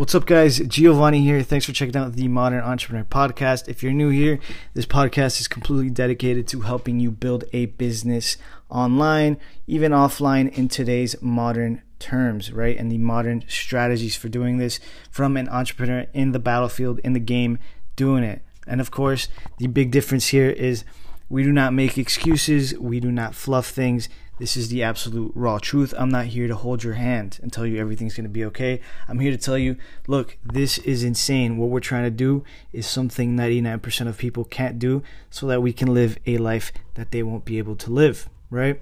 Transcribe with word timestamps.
What's 0.00 0.14
up, 0.14 0.24
guys? 0.24 0.58
Giovanni 0.60 1.20
here. 1.20 1.42
Thanks 1.42 1.66
for 1.66 1.72
checking 1.72 1.94
out 1.94 2.14
the 2.14 2.26
Modern 2.26 2.60
Entrepreneur 2.60 3.04
Podcast. 3.04 3.68
If 3.68 3.82
you're 3.82 3.92
new 3.92 4.08
here, 4.08 4.38
this 4.72 4.86
podcast 4.86 5.42
is 5.42 5.46
completely 5.46 5.90
dedicated 5.90 6.48
to 6.48 6.62
helping 6.62 7.00
you 7.00 7.10
build 7.10 7.44
a 7.52 7.66
business 7.66 8.38
online, 8.70 9.36
even 9.66 9.92
offline, 9.92 10.56
in 10.56 10.68
today's 10.68 11.20
modern 11.20 11.82
terms, 11.98 12.50
right? 12.50 12.78
And 12.78 12.90
the 12.90 12.96
modern 12.96 13.44
strategies 13.46 14.16
for 14.16 14.30
doing 14.30 14.56
this 14.56 14.80
from 15.10 15.36
an 15.36 15.50
entrepreneur 15.50 16.06
in 16.14 16.32
the 16.32 16.38
battlefield, 16.38 16.98
in 17.00 17.12
the 17.12 17.20
game, 17.20 17.58
doing 17.94 18.24
it. 18.24 18.40
And 18.66 18.80
of 18.80 18.90
course, 18.90 19.28
the 19.58 19.66
big 19.66 19.90
difference 19.90 20.28
here 20.28 20.48
is 20.48 20.82
we 21.28 21.42
do 21.42 21.52
not 21.52 21.74
make 21.74 21.98
excuses, 21.98 22.72
we 22.78 23.00
do 23.00 23.12
not 23.12 23.34
fluff 23.34 23.68
things. 23.68 24.08
This 24.40 24.56
is 24.56 24.70
the 24.70 24.82
absolute 24.82 25.32
raw 25.34 25.58
truth. 25.58 25.92
I'm 25.98 26.08
not 26.08 26.24
here 26.24 26.48
to 26.48 26.56
hold 26.56 26.82
your 26.82 26.94
hand 26.94 27.38
and 27.42 27.52
tell 27.52 27.66
you 27.66 27.78
everything's 27.78 28.14
going 28.14 28.24
to 28.24 28.30
be 28.30 28.46
okay. 28.46 28.80
I'm 29.06 29.18
here 29.18 29.32
to 29.32 29.36
tell 29.36 29.58
you, 29.58 29.76
look, 30.06 30.38
this 30.42 30.78
is 30.78 31.04
insane. 31.04 31.58
What 31.58 31.68
we're 31.68 31.80
trying 31.80 32.04
to 32.04 32.10
do 32.10 32.42
is 32.72 32.86
something 32.86 33.36
99% 33.36 34.08
of 34.08 34.16
people 34.16 34.44
can't 34.44 34.78
do 34.78 35.02
so 35.28 35.46
that 35.48 35.60
we 35.60 35.74
can 35.74 35.92
live 35.92 36.16
a 36.24 36.38
life 36.38 36.72
that 36.94 37.10
they 37.10 37.22
won't 37.22 37.44
be 37.44 37.58
able 37.58 37.76
to 37.76 37.90
live, 37.90 38.30
right? 38.48 38.80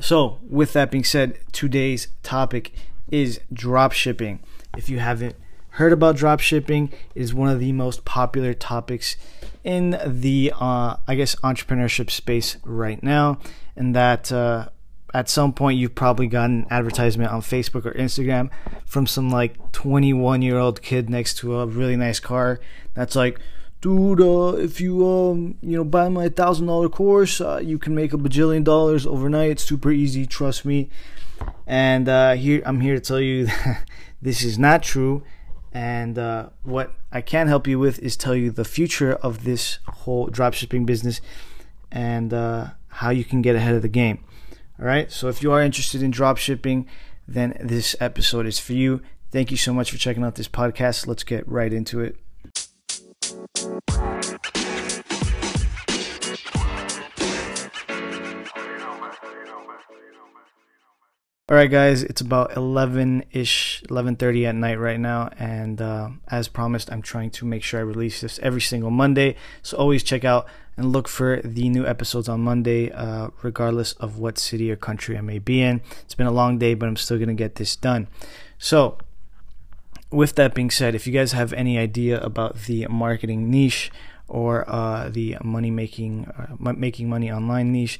So, 0.00 0.40
with 0.42 0.72
that 0.72 0.90
being 0.90 1.04
said, 1.04 1.38
today's 1.52 2.08
topic 2.24 2.72
is 3.08 3.38
drop 3.52 3.92
shipping. 3.92 4.40
If 4.76 4.88
you 4.88 4.98
haven't 4.98 5.36
heard 5.68 5.92
about 5.92 6.16
drop 6.16 6.40
shipping, 6.40 6.92
it 7.14 7.22
is 7.22 7.32
one 7.32 7.48
of 7.48 7.60
the 7.60 7.70
most 7.70 8.04
popular 8.04 8.52
topics 8.52 9.16
in 9.62 9.96
the, 10.04 10.52
uh, 10.58 10.96
I 11.06 11.14
guess, 11.14 11.36
entrepreneurship 11.36 12.10
space 12.10 12.56
right 12.64 13.00
now 13.04 13.38
and 13.76 13.94
that 13.94 14.30
uh, 14.30 14.68
at 15.14 15.30
some 15.30 15.52
point 15.52 15.78
you've 15.78 15.94
probably 15.94 16.26
gotten 16.26 16.62
an 16.62 16.66
advertisement 16.70 17.30
on 17.30 17.40
Facebook 17.40 17.86
or 17.86 17.92
Instagram 17.92 18.50
from 18.84 19.06
some 19.06 19.30
like 19.30 19.72
21 19.72 20.42
year 20.42 20.58
old 20.58 20.82
kid 20.82 21.08
next 21.08 21.38
to 21.38 21.60
a 21.60 21.66
really 21.66 21.96
nice 21.96 22.20
car 22.20 22.60
that's 22.94 23.16
like, 23.16 23.38
dude, 23.80 24.20
uh, 24.20 24.56
if 24.56 24.80
you 24.80 25.06
um, 25.06 25.56
you 25.60 25.76
know 25.76 25.84
buy 25.84 26.08
my 26.08 26.28
thousand 26.28 26.66
dollar 26.66 26.88
course, 26.88 27.40
uh, 27.40 27.60
you 27.62 27.78
can 27.78 27.94
make 27.94 28.12
a 28.12 28.16
bajillion 28.16 28.64
dollars 28.64 29.06
overnight. 29.06 29.50
It's 29.50 29.64
super 29.64 29.90
easy, 29.90 30.26
trust 30.26 30.64
me. 30.64 30.88
And 31.66 32.08
uh, 32.08 32.34
here 32.34 32.62
I'm 32.64 32.80
here 32.80 32.94
to 32.94 33.00
tell 33.00 33.20
you 33.20 33.48
this 34.22 34.42
is 34.42 34.58
not 34.58 34.82
true. 34.82 35.22
And 35.72 36.18
uh, 36.18 36.50
what 36.62 36.94
I 37.10 37.20
can 37.20 37.48
help 37.48 37.66
you 37.66 37.80
with 37.80 37.98
is 37.98 38.16
tell 38.16 38.36
you 38.36 38.52
the 38.52 38.64
future 38.64 39.14
of 39.14 39.42
this 39.42 39.80
whole 39.88 40.28
dropshipping 40.28 40.86
business 40.86 41.20
and 41.90 42.32
uh, 42.32 42.68
how 42.88 43.10
you 43.10 43.24
can 43.24 43.42
get 43.42 43.56
ahead 43.56 43.74
of 43.74 43.82
the 43.82 43.88
game. 43.88 44.24
All 44.78 44.86
right. 44.86 45.10
So 45.10 45.28
if 45.28 45.42
you 45.42 45.52
are 45.52 45.62
interested 45.62 46.02
in 46.02 46.10
drop 46.10 46.36
shipping, 46.36 46.86
then 47.28 47.56
this 47.60 47.94
episode 48.00 48.46
is 48.46 48.58
for 48.58 48.72
you. 48.72 49.02
Thank 49.30 49.50
you 49.50 49.56
so 49.56 49.72
much 49.72 49.90
for 49.90 49.98
checking 49.98 50.24
out 50.24 50.34
this 50.34 50.48
podcast. 50.48 51.06
Let's 51.06 51.24
get 51.24 51.46
right 51.48 51.72
into 51.72 52.00
it. 52.00 52.16
All 61.46 61.56
right, 61.58 61.70
guys, 61.70 62.02
it's 62.02 62.22
about 62.22 62.52
11-ish, 62.52 63.82
11:30 63.90 64.46
at 64.46 64.54
night 64.54 64.78
right 64.78 64.98
now, 64.98 65.28
and 65.38 65.80
uh, 65.80 66.08
as 66.28 66.48
promised, 66.48 66.90
I'm 66.90 67.02
trying 67.02 67.30
to 67.32 67.44
make 67.44 67.62
sure 67.62 67.78
I 67.78 67.82
release 67.82 68.22
this 68.22 68.38
every 68.38 68.62
single 68.62 68.90
Monday. 68.90 69.36
So 69.62 69.76
always 69.76 70.02
check 70.02 70.24
out 70.24 70.46
and 70.76 70.92
look 70.92 71.08
for 71.08 71.40
the 71.44 71.68
new 71.68 71.86
episodes 71.86 72.28
on 72.28 72.40
Monday, 72.40 72.90
uh, 72.90 73.28
regardless 73.42 73.92
of 73.94 74.18
what 74.18 74.38
city 74.38 74.70
or 74.70 74.76
country 74.76 75.16
I 75.16 75.20
may 75.20 75.38
be 75.38 75.62
in. 75.62 75.80
It's 76.02 76.14
been 76.14 76.26
a 76.26 76.32
long 76.32 76.58
day, 76.58 76.74
but 76.74 76.88
I'm 76.88 76.96
still 76.96 77.18
gonna 77.18 77.34
get 77.34 77.56
this 77.56 77.76
done. 77.76 78.08
So, 78.58 78.98
with 80.10 80.34
that 80.36 80.54
being 80.54 80.70
said, 80.70 80.94
if 80.94 81.06
you 81.06 81.12
guys 81.12 81.32
have 81.32 81.52
any 81.52 81.78
idea 81.78 82.20
about 82.20 82.62
the 82.62 82.86
marketing 82.88 83.50
niche 83.50 83.90
or 84.28 84.68
uh, 84.68 85.08
the 85.08 85.36
money 85.42 85.70
making, 85.70 86.26
uh, 86.26 86.72
making 86.72 87.08
money 87.08 87.30
online 87.30 87.72
niche 87.72 87.98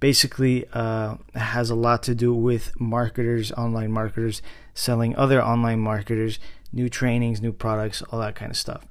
basically 0.00 0.66
uh, 0.72 1.14
has 1.36 1.70
a 1.70 1.76
lot 1.76 2.02
to 2.02 2.12
do 2.12 2.34
with 2.34 2.72
marketers, 2.80 3.52
online 3.52 3.92
marketers, 3.92 4.42
selling 4.74 5.14
other 5.14 5.40
online 5.40 5.78
marketers, 5.78 6.40
new 6.72 6.88
trainings, 6.88 7.40
new 7.40 7.52
products, 7.52 8.02
all 8.10 8.18
that 8.18 8.34
kind 8.34 8.50
of 8.50 8.56
stuff. 8.56 8.84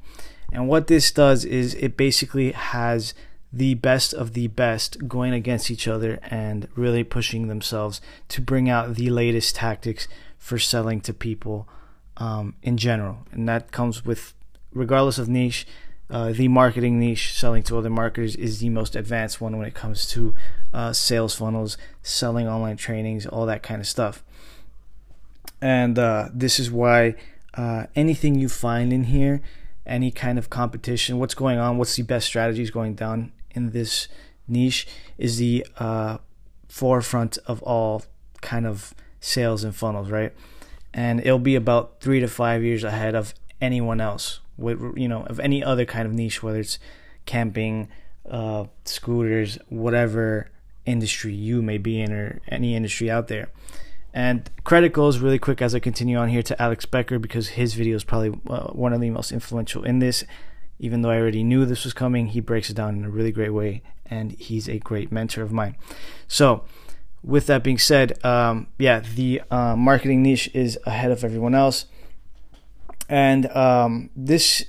And 0.52 0.68
what 0.68 0.88
this 0.88 1.12
does 1.12 1.46
is 1.46 1.76
it 1.76 1.96
basically 1.96 2.52
has 2.52 3.14
the 3.54 3.74
best 3.76 4.14
of 4.14 4.34
the 4.34 4.48
best 4.48 5.08
going 5.08 5.34
against 5.34 5.70
each 5.70 5.88
other 5.88 6.20
and 6.24 6.68
really 6.76 7.04
pushing 7.04 7.48
themselves 7.48 8.00
to 8.30 8.42
bring 8.42 8.70
out 8.70 8.96
the 8.96 9.10
latest 9.10 9.56
tactics 9.56 10.08
for 10.38 10.58
selling 10.58 11.02
to 11.02 11.14
people 11.14 11.68
um, 12.18 12.56
in 12.64 12.78
general. 12.78 13.20
And 13.32 13.48
that 13.50 13.72
comes 13.72 14.06
with, 14.06 14.34
regardless 14.74 15.18
of 15.18 15.28
niche, 15.28 15.68
uh, 16.10 16.32
the 16.34 16.50
marketing 16.50 17.00
niche, 17.00 17.34
selling 17.34 17.64
to 17.64 17.78
other 17.78 17.90
marketers, 17.90 18.36
is 18.36 18.60
the 18.60 18.70
most 18.70 18.96
advanced 18.96 19.40
one 19.40 19.58
when 19.58 19.68
it 19.68 19.74
comes 19.74 20.06
to 20.08 20.36
uh, 20.74 20.92
sales 20.92 21.36
funnels, 21.36 21.78
selling 22.04 22.48
online 22.48 22.76
trainings, 22.76 23.26
all 23.26 23.46
that 23.46 23.64
kind 23.64 23.80
of 23.80 23.88
stuff. 23.88 24.24
And 25.62 25.98
uh, 25.98 26.30
this 26.34 26.60
is 26.60 26.70
why 26.70 27.16
uh, 27.54 27.86
anything 27.96 28.36
you 28.36 28.50
find 28.50 28.92
in 28.92 29.06
here, 29.06 29.42
any 29.86 30.12
kind 30.12 30.38
of 30.38 30.50
competition, 30.50 31.20
what's 31.20 31.34
going 31.34 31.58
on, 31.58 31.78
what's 31.78 31.96
the 31.96 32.04
best 32.04 32.28
strategies 32.28 32.72
going 32.72 32.96
down 32.96 33.32
in 33.52 33.72
this 33.72 34.08
niche, 34.48 34.88
is 35.18 35.38
the 35.38 35.66
uh, 35.78 36.18
forefront 36.68 37.38
of 37.48 37.62
all 37.64 38.04
kind 38.42 38.66
of 38.66 38.94
sales 39.20 39.64
and 39.64 39.76
funnels, 39.76 40.10
right? 40.10 40.34
And 40.94 41.20
it'll 41.20 41.40
be 41.40 41.56
about 41.56 42.02
three 42.02 42.20
to 42.20 42.28
five 42.28 42.64
years 42.64 42.84
ahead 42.84 43.16
of 43.16 43.34
anyone 43.62 44.02
else 44.02 44.40
with 44.58 44.80
you 44.96 45.08
know 45.08 45.24
of 45.24 45.40
any 45.40 45.64
other 45.64 45.86
kind 45.86 46.06
of 46.06 46.14
niche, 46.14 46.44
whether 46.44 46.60
it's 46.60 46.80
camping, 47.26 47.88
uh, 48.30 48.66
scooters, 48.86 49.58
whatever 49.70 50.50
industry 50.86 51.34
you 51.34 51.62
may 51.62 51.78
be 51.78 52.02
in, 52.02 52.12
or 52.12 52.42
any 52.48 52.76
industry 52.76 53.10
out 53.10 53.28
there. 53.28 53.50
And 54.14 54.50
credit 54.64 54.92
goes 54.94 55.20
really 55.20 55.40
quick 55.40 55.62
as 55.62 55.74
I 55.74 55.80
continue 55.80 56.18
on 56.18 56.30
here 56.30 56.44
to 56.44 56.62
Alex 56.62 56.86
Becker 56.86 57.18
because 57.18 57.50
his 57.50 57.74
video 57.74 57.96
is 57.96 58.04
probably 58.04 58.40
uh, 58.48 58.68
one 58.68 58.94
of 58.94 59.00
the 59.00 59.10
most 59.10 59.32
influential 59.32 59.84
in 59.84 60.00
this. 60.00 60.24
Even 60.80 61.02
though 61.02 61.12
I 61.12 61.18
already 61.18 61.44
knew 61.44 61.66
this 61.66 61.84
was 61.84 61.94
coming, 61.94 62.28
he 62.28 62.40
breaks 62.40 62.70
it 62.70 62.76
down 62.76 62.96
in 62.96 63.06
a 63.06 63.10
really 63.10 63.32
great 63.32 63.52
way, 63.54 63.84
and 64.06 64.32
he's 64.34 64.68
a 64.68 64.80
great 64.80 65.12
mentor 65.12 65.44
of 65.44 65.52
mine. 65.52 65.76
So, 66.28 66.64
with 67.24 67.46
that 67.46 67.64
being 67.64 67.78
said, 67.78 68.24
um, 68.26 68.68
yeah, 68.80 69.00
the 69.00 69.44
uh, 69.52 69.76
marketing 69.76 70.24
niche 70.24 70.50
is 70.56 70.80
ahead 70.86 71.12
of 71.12 71.24
everyone 71.24 71.54
else. 71.54 71.86
And 73.08 73.46
um, 73.56 74.10
this, 74.16 74.66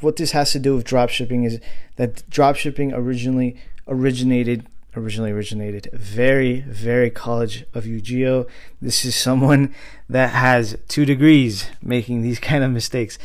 what 0.00 0.16
this 0.16 0.32
has 0.32 0.52
to 0.52 0.58
do 0.58 0.76
with 0.76 0.86
dropshipping 0.86 1.46
is 1.46 1.58
that 1.96 2.28
dropshipping 2.28 2.92
originally 2.94 3.56
originated 3.88 4.66
originally 4.96 5.30
originated 5.30 5.88
very 5.92 6.60
very 6.60 7.10
college 7.10 7.64
of 7.74 7.84
UGO. 7.84 8.48
This 8.80 9.04
is 9.04 9.14
someone 9.16 9.74
that 10.08 10.30
has 10.30 10.76
two 10.88 11.04
degrees 11.04 11.66
making 11.82 12.22
these 12.22 12.38
kind 12.38 12.64
of 12.64 12.70
mistakes. 12.70 13.18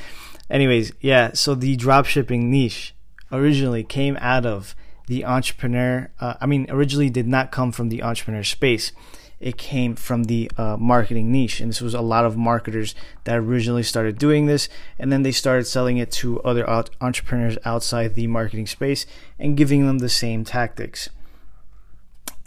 Anyways, 0.49 0.91
yeah. 0.99 1.31
So 1.33 1.55
the 1.55 1.77
dropshipping 1.77 2.43
niche 2.43 2.95
originally 3.31 3.83
came 3.83 4.17
out 4.19 4.45
of 4.45 4.75
the 5.07 5.25
entrepreneur. 5.25 6.09
Uh, 6.19 6.35
I 6.41 6.45
mean, 6.45 6.65
originally 6.69 7.09
did 7.09 7.27
not 7.27 7.51
come 7.51 7.71
from 7.71 7.89
the 7.89 8.01
entrepreneur 8.03 8.43
space 8.43 8.91
it 9.39 9.57
came 9.57 9.95
from 9.95 10.25
the 10.25 10.51
uh, 10.57 10.75
marketing 10.77 11.31
niche. 11.31 11.59
And 11.59 11.69
this 11.69 11.81
was 11.81 11.93
a 11.93 12.01
lot 12.01 12.25
of 12.25 12.37
marketers 12.37 12.93
that 13.23 13.37
originally 13.37 13.83
started 13.83 14.17
doing 14.17 14.45
this, 14.45 14.67
and 14.97 15.11
then 15.11 15.23
they 15.23 15.31
started 15.31 15.65
selling 15.65 15.97
it 15.97 16.11
to 16.13 16.41
other 16.41 16.67
entrepreneurs 17.01 17.57
outside 17.65 18.15
the 18.15 18.27
marketing 18.27 18.67
space 18.67 19.05
and 19.37 19.57
giving 19.57 19.87
them 19.87 19.99
the 19.99 20.09
same 20.09 20.43
tactics. 20.43 21.09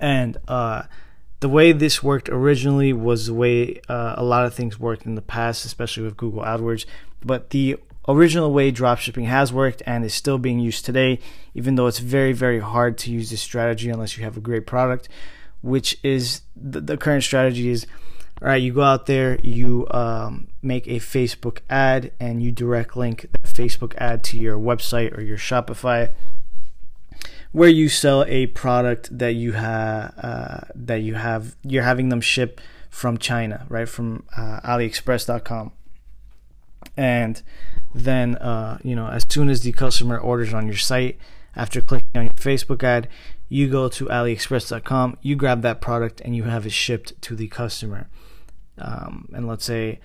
And 0.03 0.37
uh, 0.47 0.83
the 1.41 1.49
way 1.49 1.73
this 1.73 2.03
worked 2.03 2.29
originally 2.29 2.93
was 2.93 3.27
the 3.27 3.35
way 3.35 3.81
uh, 3.89 4.17
a 4.19 4.23
lot 4.23 4.45
of 4.45 4.53
things 4.53 4.79
worked 4.79 5.07
in 5.07 5.15
the 5.15 5.23
past, 5.23 5.65
especially 5.65 6.03
with 6.03 6.19
Google 6.19 6.43
AdWords. 6.43 6.85
But 7.25 7.51
the 7.51 7.77
original 8.07 8.53
way 8.53 8.71
dropshipping 8.71 9.27
has 9.27 9.51
worked 9.51 9.83
and 9.87 10.05
is 10.05 10.13
still 10.13 10.37
being 10.37 10.59
used 10.59 10.85
today, 10.85 11.21
even 11.55 11.77
though 11.77 11.87
it's 11.87 12.01
very, 12.01 12.35
very 12.35 12.59
hard 12.59 12.99
to 12.99 13.11
use 13.11 13.31
this 13.31 13.41
strategy 13.41 13.89
unless 13.89 14.19
you 14.19 14.25
have 14.25 14.37
a 14.37 14.41
great 14.41 14.67
product 14.67 15.09
which 15.63 15.97
is 16.03 16.43
the, 16.57 16.81
the 16.81 16.97
current 16.97 17.25
strategy 17.25 17.71
is 17.71 17.87
all 18.41 18.49
right, 18.49 18.61
you 18.61 18.73
go 18.73 18.83
out 18.83 19.07
there, 19.07 19.39
you 19.45 19.87
um, 19.93 20.49
make 20.63 20.89
a 20.89 20.97
Facebook 20.97 21.59
ad, 21.71 22.11
and 22.19 22.43
you 22.43 22.51
direct 22.51 22.97
link 22.97 23.29
the 23.31 23.39
Facebook 23.47 23.95
ad 23.99 24.25
to 24.25 24.37
your 24.37 24.59
website 24.59 25.17
or 25.17 25.21
your 25.21 25.37
Shopify, 25.39 26.11
where 27.53 27.69
you 27.69 27.89
sell 27.89 28.25
a 28.27 28.47
product 28.49 29.17
that 29.17 29.35
you 29.35 29.53
have 29.53 30.15
uh, 30.19 30.61
that 30.75 31.03
you 31.03 31.15
have 31.15 31.57
you're 31.63 31.83
having 31.83 32.09
them 32.09 32.21
ship 32.21 32.61
from 32.91 33.17
China, 33.19 33.67
right 33.69 33.89
from 33.89 34.25
uh, 34.37 34.61
AliExpress.com, 34.65 35.73
and 36.97 37.43
then 37.95 38.37
uh, 38.37 38.79
you 38.83 38.97
know 38.97 39.09
as 39.09 39.25
soon 39.29 39.49
as 39.49 39.63
the 39.63 39.73
customer 39.73 40.19
orders 40.19 40.53
on 40.53 40.67
your 40.67 40.77
site, 40.77 41.19
after 41.55 41.81
clicking 41.81 42.09
on 42.15 42.25
your 42.25 42.33
Facebook 42.35 42.83
ad, 42.83 43.09
you 43.49 43.69
go 43.69 43.89
to 43.89 44.07
AliExpress.com, 44.07 45.19
you 45.21 45.37
grab 45.37 45.63
that 45.63 45.81
product, 45.81 46.21
and 46.23 46.35
you 46.35 46.45
have 46.45 46.67
it 46.67 46.73
shipped 46.73 47.21
to 47.23 47.37
the 47.37 47.49
customer. 47.49 48.09
Um, 48.79 49.29
and 49.35 49.47
let's 49.47 49.65
say 49.65 50.01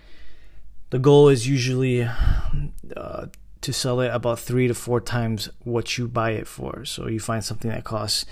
the 0.89 0.99
goal 0.99 1.29
is 1.29 1.47
usually 1.47 2.03
uh, 2.03 3.25
to 3.61 3.73
sell 3.73 3.99
it 4.01 4.09
about 4.09 4.39
three 4.39 4.67
to 4.67 4.73
four 4.73 5.01
times 5.01 5.49
what 5.63 5.97
you 5.97 6.07
buy 6.07 6.31
it 6.31 6.47
for. 6.47 6.85
So 6.85 7.07
you 7.07 7.19
find 7.19 7.43
something 7.43 7.71
that 7.71 7.83
costs 7.83 8.25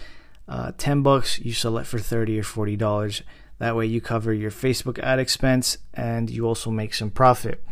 uh, 0.48 0.72
10 0.78 1.02
bucks, 1.02 1.40
you 1.40 1.54
sell 1.54 1.78
it 1.78 1.88
for 1.88 2.00
30 2.00 2.40
or 2.40 2.44
40 2.44 2.76
dollars. 2.76 3.22
That 3.58 3.76
way 3.76 3.86
you 3.86 4.02
cover 4.02 4.34
your 4.34 4.52
Facebook 4.52 5.00
ad 5.00 5.18
expense 5.18 5.78
and 5.94 6.30
you 6.30 6.46
also 6.46 6.70
make 6.70 6.94
some 6.94 7.10
profit. 7.10 7.64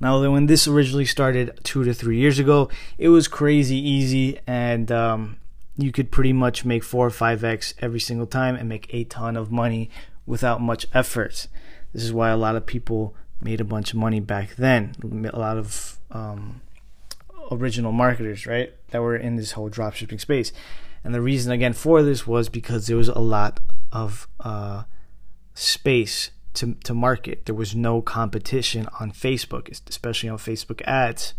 Now, 0.00 0.20
when 0.32 0.46
this 0.46 0.66
originally 0.66 1.04
started 1.04 1.60
two 1.62 1.84
to 1.84 1.94
three 1.94 2.18
years 2.18 2.40
ago, 2.40 2.68
it 2.98 3.08
was 3.08 3.28
crazy 3.28 3.76
easy 3.76 4.40
and 4.48 4.90
um, 4.90 5.36
you 5.76 5.92
could 5.92 6.10
pretty 6.10 6.32
much 6.32 6.64
make 6.64 6.82
four 6.82 7.06
or 7.06 7.10
five 7.10 7.44
X 7.44 7.72
every 7.78 8.00
single 8.00 8.26
time 8.26 8.56
and 8.56 8.68
make 8.68 8.92
a 8.92 9.04
ton 9.04 9.36
of 9.36 9.52
money 9.52 9.90
without 10.26 10.60
much 10.60 10.86
effort. 10.92 11.46
This 11.92 12.02
is 12.02 12.12
why 12.12 12.30
a 12.30 12.36
lot 12.36 12.56
of 12.56 12.66
people 12.66 13.14
made 13.40 13.60
a 13.60 13.64
bunch 13.64 13.92
of 13.92 13.98
money 13.98 14.20
back 14.20 14.56
then. 14.56 14.94
A 15.32 15.38
lot 15.38 15.56
of 15.56 15.98
um, 16.12 16.60
original 17.50 17.92
marketers, 17.92 18.46
right, 18.46 18.72
that 18.90 19.02
were 19.02 19.16
in 19.16 19.36
this 19.36 19.52
whole 19.52 19.70
dropshipping 19.70 20.20
space. 20.20 20.52
And 21.04 21.14
the 21.14 21.20
reason, 21.20 21.52
again, 21.52 21.72
for 21.72 22.02
this 22.02 22.26
was 22.26 22.48
because 22.48 22.86
there 22.86 22.96
was 22.96 23.08
a 23.08 23.18
lot 23.18 23.60
of 23.90 24.28
uh, 24.40 24.84
space 25.54 26.30
to, 26.54 26.74
to 26.84 26.94
market. 26.94 27.46
There 27.46 27.54
was 27.54 27.74
no 27.74 28.02
competition 28.02 28.88
on 29.00 29.10
Facebook, 29.10 29.68
especially 29.88 30.28
on 30.28 30.38
Facebook 30.38 30.80
ads. 30.82 31.34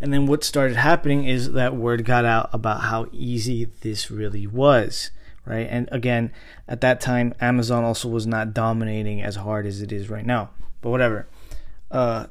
And 0.00 0.12
then 0.12 0.26
what 0.26 0.44
started 0.44 0.76
happening 0.76 1.24
is 1.24 1.52
that 1.52 1.74
word 1.74 2.04
got 2.04 2.24
out 2.24 2.50
about 2.52 2.82
how 2.82 3.06
easy 3.12 3.64
this 3.80 4.10
really 4.10 4.46
was, 4.46 5.10
right? 5.44 5.66
And 5.68 5.88
again, 5.90 6.32
at 6.68 6.82
that 6.82 7.00
time, 7.00 7.34
Amazon 7.40 7.82
also 7.82 8.08
was 8.08 8.26
not 8.26 8.52
dominating 8.52 9.22
as 9.22 9.36
hard 9.36 9.66
as 9.66 9.80
it 9.80 9.92
is 9.92 10.10
right 10.10 10.26
now. 10.26 10.50
But 10.82 10.90
whatever. 10.90 11.26
Uh, 11.90 12.26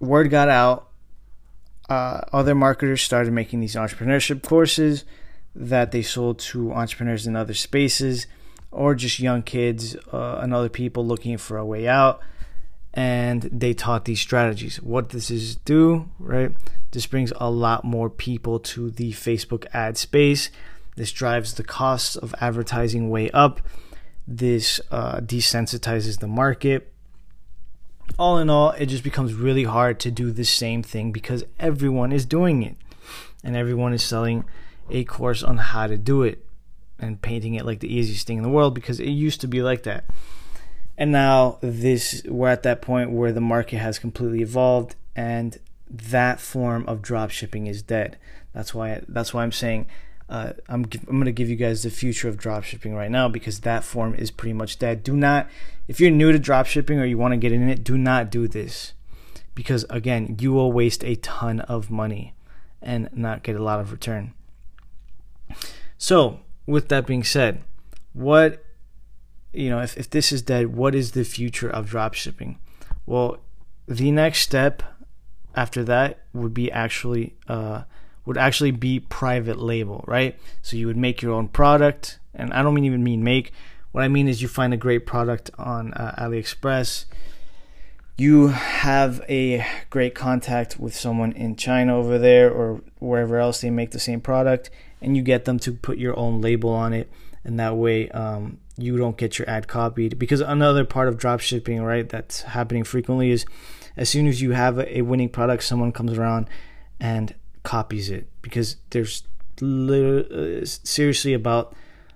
word 0.00 0.30
got 0.30 0.48
out. 0.48 0.88
Uh, 1.88 2.20
other 2.32 2.54
marketers 2.54 3.02
started 3.02 3.32
making 3.32 3.60
these 3.60 3.74
entrepreneurship 3.74 4.42
courses 4.42 5.04
that 5.54 5.90
they 5.90 6.02
sold 6.02 6.38
to 6.38 6.72
entrepreneurs 6.72 7.26
in 7.26 7.34
other 7.34 7.54
spaces 7.54 8.26
or 8.70 8.94
just 8.94 9.18
young 9.18 9.42
kids 9.42 9.96
uh, 10.12 10.38
and 10.40 10.54
other 10.54 10.68
people 10.68 11.04
looking 11.04 11.36
for 11.36 11.58
a 11.58 11.66
way 11.66 11.88
out 11.88 12.20
and 12.92 13.42
they 13.42 13.72
taught 13.72 14.04
these 14.04 14.20
strategies. 14.20 14.80
What 14.82 15.10
this 15.10 15.30
is 15.30 15.56
do, 15.56 16.08
right? 16.18 16.52
This 16.90 17.06
brings 17.06 17.32
a 17.36 17.50
lot 17.50 17.84
more 17.84 18.10
people 18.10 18.58
to 18.60 18.90
the 18.90 19.12
Facebook 19.12 19.66
ad 19.72 19.96
space. 19.96 20.50
This 20.96 21.12
drives 21.12 21.54
the 21.54 21.62
costs 21.62 22.16
of 22.16 22.34
advertising 22.40 23.08
way 23.08 23.30
up. 23.30 23.60
This 24.26 24.80
uh, 24.90 25.20
desensitizes 25.20 26.18
the 26.18 26.26
market. 26.26 26.89
All 28.18 28.38
in 28.38 28.50
all, 28.50 28.70
it 28.72 28.86
just 28.86 29.04
becomes 29.04 29.34
really 29.34 29.64
hard 29.64 29.98
to 30.00 30.10
do 30.10 30.30
the 30.30 30.44
same 30.44 30.82
thing 30.82 31.12
because 31.12 31.44
everyone 31.58 32.12
is 32.12 32.26
doing 32.26 32.62
it 32.62 32.76
and 33.42 33.56
everyone 33.56 33.92
is 33.92 34.02
selling 34.02 34.44
a 34.90 35.04
course 35.04 35.42
on 35.42 35.56
how 35.56 35.86
to 35.86 35.96
do 35.96 36.22
it 36.22 36.44
and 36.98 37.22
painting 37.22 37.54
it 37.54 37.64
like 37.64 37.80
the 37.80 37.92
easiest 37.92 38.26
thing 38.26 38.36
in 38.36 38.42
the 38.42 38.48
world 38.48 38.74
because 38.74 39.00
it 39.00 39.08
used 39.08 39.40
to 39.40 39.48
be 39.48 39.62
like 39.62 39.84
that. 39.84 40.04
And 40.98 41.12
now 41.12 41.58
this 41.62 42.22
we're 42.26 42.48
at 42.48 42.62
that 42.64 42.82
point 42.82 43.10
where 43.10 43.32
the 43.32 43.40
market 43.40 43.78
has 43.78 43.98
completely 43.98 44.42
evolved 44.42 44.96
and 45.16 45.58
that 45.88 46.40
form 46.40 46.84
of 46.86 47.00
drop 47.00 47.30
shipping 47.30 47.66
is 47.66 47.82
dead. 47.82 48.18
That's 48.52 48.74
why 48.74 49.02
that's 49.08 49.32
why 49.32 49.42
I'm 49.42 49.52
saying 49.52 49.86
uh, 50.30 50.52
I'm 50.68 50.84
I'm 51.08 51.16
going 51.16 51.24
to 51.24 51.32
give 51.32 51.50
you 51.50 51.56
guys 51.56 51.82
the 51.82 51.90
future 51.90 52.28
of 52.28 52.36
dropshipping 52.36 52.94
right 52.94 53.10
now 53.10 53.28
because 53.28 53.60
that 53.60 53.82
form 53.82 54.14
is 54.14 54.30
pretty 54.30 54.52
much 54.52 54.78
dead. 54.78 55.02
Do 55.02 55.16
not 55.16 55.48
if 55.88 56.00
you're 56.00 56.12
new 56.12 56.30
to 56.30 56.38
dropshipping 56.38 56.98
or 56.98 57.04
you 57.04 57.18
want 57.18 57.32
to 57.32 57.36
get 57.36 57.50
in 57.52 57.68
it, 57.68 57.82
do 57.82 57.98
not 57.98 58.30
do 58.30 58.46
this 58.46 58.92
because 59.56 59.84
again, 59.90 60.36
you 60.40 60.52
will 60.52 60.70
waste 60.72 61.04
a 61.04 61.16
ton 61.16 61.60
of 61.60 61.90
money 61.90 62.32
and 62.80 63.10
not 63.12 63.42
get 63.42 63.56
a 63.56 63.62
lot 63.62 63.80
of 63.80 63.90
return. 63.90 64.32
So, 65.98 66.40
with 66.64 66.88
that 66.88 67.06
being 67.06 67.24
said, 67.24 67.64
what 68.12 68.64
you 69.52 69.68
know, 69.68 69.80
if, 69.80 69.96
if 69.96 70.08
this 70.08 70.30
is 70.30 70.42
dead, 70.42 70.76
what 70.76 70.94
is 70.94 71.10
the 71.12 71.24
future 71.24 71.68
of 71.68 71.90
dropshipping? 71.90 72.56
Well, 73.04 73.38
the 73.88 74.12
next 74.12 74.42
step 74.42 74.82
after 75.56 75.82
that 75.84 76.20
would 76.32 76.54
be 76.54 76.70
actually 76.70 77.34
uh, 77.48 77.82
would 78.24 78.36
actually 78.36 78.70
be 78.70 79.00
private 79.00 79.58
label, 79.58 80.04
right? 80.06 80.38
So 80.62 80.76
you 80.76 80.86
would 80.86 80.96
make 80.96 81.22
your 81.22 81.32
own 81.32 81.48
product, 81.48 82.18
and 82.34 82.52
I 82.52 82.62
don't 82.62 82.74
mean 82.74 82.84
even 82.84 83.02
mean 83.02 83.24
make. 83.24 83.52
What 83.92 84.04
I 84.04 84.08
mean 84.08 84.28
is 84.28 84.40
you 84.40 84.48
find 84.48 84.72
a 84.72 84.76
great 84.76 85.06
product 85.06 85.50
on 85.58 85.92
uh, 85.94 86.14
AliExpress. 86.18 87.06
You 88.16 88.48
have 88.48 89.22
a 89.28 89.66
great 89.88 90.14
contact 90.14 90.78
with 90.78 90.94
someone 90.94 91.32
in 91.32 91.56
China 91.56 91.96
over 91.96 92.18
there 92.18 92.50
or 92.50 92.82
wherever 92.98 93.38
else 93.38 93.62
they 93.62 93.70
make 93.70 93.90
the 93.92 93.98
same 93.98 94.20
product, 94.20 94.70
and 95.00 95.16
you 95.16 95.22
get 95.22 95.44
them 95.44 95.58
to 95.60 95.72
put 95.72 95.98
your 95.98 96.16
own 96.18 96.40
label 96.40 96.70
on 96.70 96.92
it, 96.92 97.10
and 97.44 97.58
that 97.58 97.76
way 97.76 98.10
um, 98.10 98.58
you 98.76 98.96
don't 98.96 99.16
get 99.16 99.38
your 99.38 99.48
ad 99.48 99.66
copied. 99.66 100.18
Because 100.18 100.40
another 100.40 100.84
part 100.84 101.08
of 101.08 101.16
drop 101.16 101.40
shipping, 101.40 101.82
right, 101.82 102.08
that's 102.08 102.42
happening 102.42 102.84
frequently 102.84 103.30
is 103.30 103.46
as 103.96 104.08
soon 104.08 104.26
as 104.26 104.40
you 104.40 104.52
have 104.52 104.78
a 104.78 105.02
winning 105.02 105.30
product, 105.30 105.64
someone 105.64 105.90
comes 105.90 106.16
around 106.16 106.48
and 107.00 107.34
copies 107.62 108.10
it. 108.10 108.28
Because 108.42 108.76
there's 108.90 109.24
uh, 109.62 110.64
seriously 110.64 111.34
about 111.34 111.74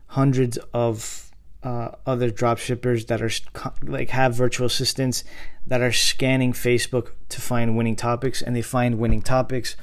hundreds 0.08 0.58
of 0.72 1.30
uh, 1.62 1.90
other 2.06 2.30
drop 2.30 2.58
shippers 2.58 3.06
that 3.06 3.22
are 3.22 3.30
like 3.82 4.10
have 4.10 4.34
virtual 4.34 4.66
assistants 4.66 5.24
that 5.66 5.80
are 5.80 5.92
scanning 5.92 6.52
Facebook 6.52 7.12
to 7.30 7.40
find 7.40 7.76
winning 7.76 7.96
topics, 7.96 8.42
and 8.42 8.54
they 8.54 8.62
find 8.62 8.98
winning 8.98 9.22
topics 9.22 9.76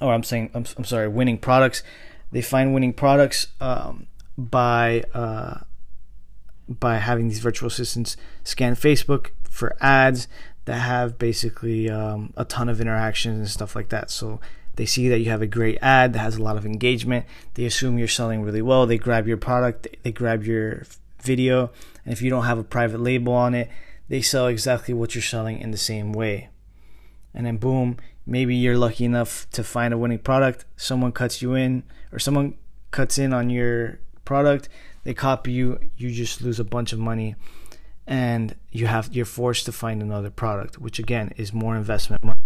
or 0.00 0.12
I'm 0.12 0.22
saying, 0.22 0.50
I'm, 0.54 0.64
I'm 0.76 0.84
sorry, 0.84 1.08
winning 1.08 1.38
products. 1.38 1.82
They 2.30 2.42
find 2.42 2.74
winning 2.74 2.92
products 2.92 3.48
um, 3.60 4.06
by 4.36 5.04
uh, 5.14 5.60
by 6.68 6.98
having 6.98 7.28
these 7.28 7.38
virtual 7.38 7.68
assistants 7.68 8.16
scan 8.44 8.74
Facebook 8.74 9.30
for 9.48 9.76
ads 9.80 10.28
that 10.68 10.80
have 10.80 11.16
basically 11.18 11.88
um, 11.88 12.30
a 12.36 12.44
ton 12.44 12.68
of 12.68 12.78
interactions 12.78 13.38
and 13.38 13.48
stuff 13.48 13.74
like 13.74 13.88
that. 13.88 14.10
So 14.10 14.38
they 14.76 14.84
see 14.84 15.08
that 15.08 15.20
you 15.20 15.30
have 15.30 15.40
a 15.40 15.46
great 15.46 15.78
ad 15.80 16.12
that 16.12 16.18
has 16.18 16.36
a 16.36 16.42
lot 16.42 16.58
of 16.58 16.66
engagement. 16.66 17.24
They 17.54 17.64
assume 17.64 17.98
you're 17.98 18.06
selling 18.06 18.42
really 18.42 18.60
well. 18.60 18.84
They 18.84 18.98
grab 18.98 19.26
your 19.26 19.38
product, 19.38 19.88
they 20.02 20.12
grab 20.12 20.44
your 20.44 20.82
video, 21.22 21.70
and 22.04 22.12
if 22.12 22.20
you 22.20 22.28
don't 22.28 22.44
have 22.44 22.58
a 22.58 22.64
private 22.64 23.00
label 23.00 23.32
on 23.32 23.54
it, 23.54 23.70
they 24.10 24.20
sell 24.20 24.46
exactly 24.46 24.92
what 24.92 25.14
you're 25.14 25.22
selling 25.22 25.58
in 25.58 25.70
the 25.70 25.78
same 25.78 26.12
way. 26.12 26.50
And 27.32 27.46
then 27.46 27.56
boom, 27.56 27.96
maybe 28.26 28.54
you're 28.54 28.76
lucky 28.76 29.06
enough 29.06 29.48
to 29.52 29.64
find 29.64 29.94
a 29.94 29.98
winning 29.98 30.18
product 30.18 30.66
someone 30.76 31.12
cuts 31.12 31.40
you 31.40 31.54
in 31.54 31.82
or 32.12 32.18
someone 32.18 32.58
cuts 32.90 33.16
in 33.16 33.32
on 33.32 33.48
your 33.48 34.00
product 34.26 34.68
they 35.04 35.14
copy 35.14 35.50
you 35.50 35.78
you 35.96 36.10
just 36.10 36.42
lose 36.42 36.60
a 36.60 36.64
bunch 36.64 36.92
of 36.92 36.98
money 36.98 37.34
and 38.08 38.56
you 38.72 38.86
have 38.86 39.10
you're 39.12 39.26
forced 39.26 39.66
to 39.66 39.72
find 39.72 40.00
another 40.02 40.30
product 40.30 40.78
which 40.78 40.98
again 40.98 41.30
is 41.36 41.52
more 41.52 41.76
investment 41.76 42.24
money. 42.24 42.40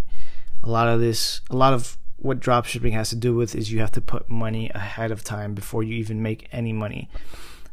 A 0.63 0.69
lot 0.69 0.89
of 0.89 1.01
this 1.01 1.41
a 1.49 1.57
lot 1.57 1.73
of 1.73 1.97
what 2.17 2.41
dropshipping 2.41 2.93
has 2.93 3.11
to 3.11 3.17
do 3.17 3.35
with 3.35 3.55
is 3.55 3.73
you 3.73 3.79
have 3.79 3.93
to 3.93 4.01
put 4.01 4.29
money 4.29 4.71
ahead 4.75 5.11
of 5.11 5.25
time 5.25 5.55
before 5.55 5.83
you 5.83 5.95
even 5.95 6.23
make 6.23 6.49
any 6.53 6.73
money. 6.73 7.09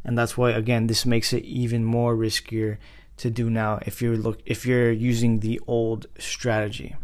And 0.04 0.16
that's 0.16 0.38
why 0.38 0.52
again 0.52 0.86
this 0.86 1.04
makes 1.04 1.32
it 1.32 1.44
even 1.44 1.84
more 1.84 2.16
riskier 2.16 2.78
to 3.18 3.28
do 3.28 3.50
now 3.50 3.80
if 3.84 4.00
you're 4.00 4.16
look 4.16 4.40
if 4.46 4.64
you're 4.64 4.92
using 4.92 5.40
the 5.40 5.60
old 5.66 6.06
strategy. 6.16 6.94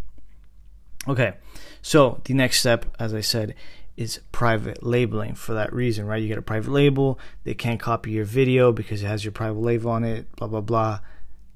Okay, 1.09 1.35
so 1.83 2.21
the 2.25 2.35
next 2.35 2.59
step, 2.61 2.87
as 2.99 3.13
I 3.15 3.21
said, 3.21 3.55
is 3.97 4.21
private 4.33 4.83
labeling 4.83 5.35
for 5.35 5.55
that 5.55 5.73
reason, 5.73 6.07
right? 6.07 6.23
You 6.23 6.29
get 6.29 6.39
a 6.39 6.43
private 6.43 6.71
label, 6.71 7.19
they 7.45 7.55
can't 7.55 7.81
copy 7.81 8.11
your 8.11 8.25
video 8.25 8.73
because 8.73 9.03
it 9.03 9.07
has 9.07 9.25
your 9.25 9.33
private 9.33 9.61
label 9.61 9.91
on 9.91 10.05
it, 10.05 10.31
blah, 10.37 10.49
blah, 10.49 10.61
blah. 10.61 11.01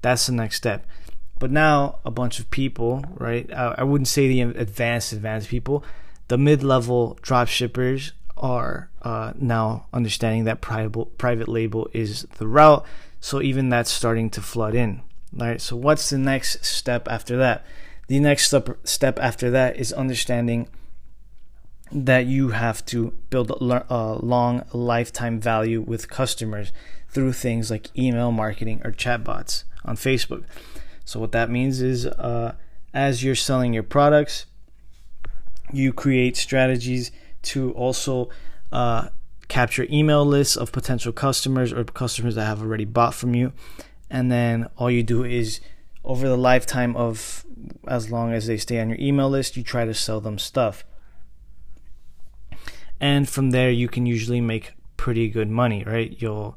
That's 0.01 0.25
the 0.25 0.33
next 0.33 0.57
step. 0.57 0.85
But 1.39 1.51
now, 1.51 1.99
a 2.05 2.11
bunch 2.11 2.39
of 2.39 2.49
people, 2.51 3.03
right? 3.15 3.51
I, 3.51 3.83
wouldn't 3.83 4.07
say 4.07 4.27
the 4.27 4.41
advanced, 4.41 5.11
advanced 5.11 5.49
people, 5.49 5.83
the 6.27 6.37
mid 6.37 6.63
level 6.63 7.17
drop 7.21 7.47
shippers 7.47 8.13
are 8.37 8.89
uh, 9.01 9.33
now 9.35 9.87
understanding 9.93 10.43
that 10.45 10.61
private, 10.61 11.17
private 11.17 11.47
label 11.47 11.89
is 11.93 12.23
the 12.37 12.47
route. 12.47 12.85
So 13.19 13.41
even 13.41 13.69
that's 13.69 13.91
starting 13.91 14.29
to 14.31 14.41
flood 14.41 14.75
in, 14.75 15.01
right? 15.33 15.61
So, 15.61 15.75
what's 15.75 16.09
the 16.09 16.17
next 16.17 16.65
step 16.65 17.07
after 17.07 17.37
that? 17.37 17.65
the 18.11 18.19
next 18.19 18.47
step, 18.47 18.69
step 18.83 19.17
after 19.19 19.49
that 19.51 19.77
is 19.77 19.93
understanding 19.93 20.67
that 21.91 22.25
you 22.25 22.49
have 22.49 22.85
to 22.87 23.13
build 23.29 23.51
a 23.51 24.13
long 24.21 24.63
lifetime 24.73 25.39
value 25.39 25.81
with 25.81 26.09
customers 26.09 26.71
through 27.09 27.33
things 27.33 27.69
like 27.69 27.95
email 27.97 28.31
marketing 28.31 28.81
or 28.83 28.91
chatbots 28.91 29.65
on 29.83 29.95
Facebook. 29.95 30.43
So, 31.03 31.19
what 31.19 31.31
that 31.33 31.49
means 31.49 31.81
is 31.81 32.05
uh, 32.05 32.55
as 32.93 33.23
you're 33.23 33.35
selling 33.35 33.73
your 33.73 33.83
products, 33.83 34.45
you 35.73 35.91
create 35.91 36.37
strategies 36.37 37.11
to 37.43 37.71
also 37.73 38.29
uh, 38.71 39.09
capture 39.47 39.85
email 39.89 40.25
lists 40.25 40.55
of 40.55 40.71
potential 40.71 41.11
customers 41.11 41.73
or 41.73 41.83
customers 41.83 42.35
that 42.35 42.45
have 42.45 42.61
already 42.61 42.85
bought 42.85 43.13
from 43.13 43.35
you 43.35 43.51
and 44.11 44.29
then 44.29 44.67
all 44.77 44.91
you 44.91 45.01
do 45.01 45.23
is 45.23 45.61
over 46.03 46.27
the 46.27 46.37
lifetime 46.37 46.95
of 46.95 47.45
as 47.87 48.11
long 48.11 48.33
as 48.33 48.45
they 48.45 48.57
stay 48.57 48.79
on 48.79 48.89
your 48.89 48.97
email 48.99 49.29
list, 49.29 49.55
you 49.55 49.63
try 49.63 49.85
to 49.85 49.93
sell 49.93 50.19
them 50.19 50.37
stuff. 50.37 50.83
And 53.01 53.27
from 53.27 53.49
there, 53.49 53.71
you 53.71 53.87
can 53.87 54.05
usually 54.05 54.41
make 54.41 54.73
pretty 54.95 55.27
good 55.27 55.49
money, 55.49 55.83
right? 55.83 56.15
You'll, 56.21 56.55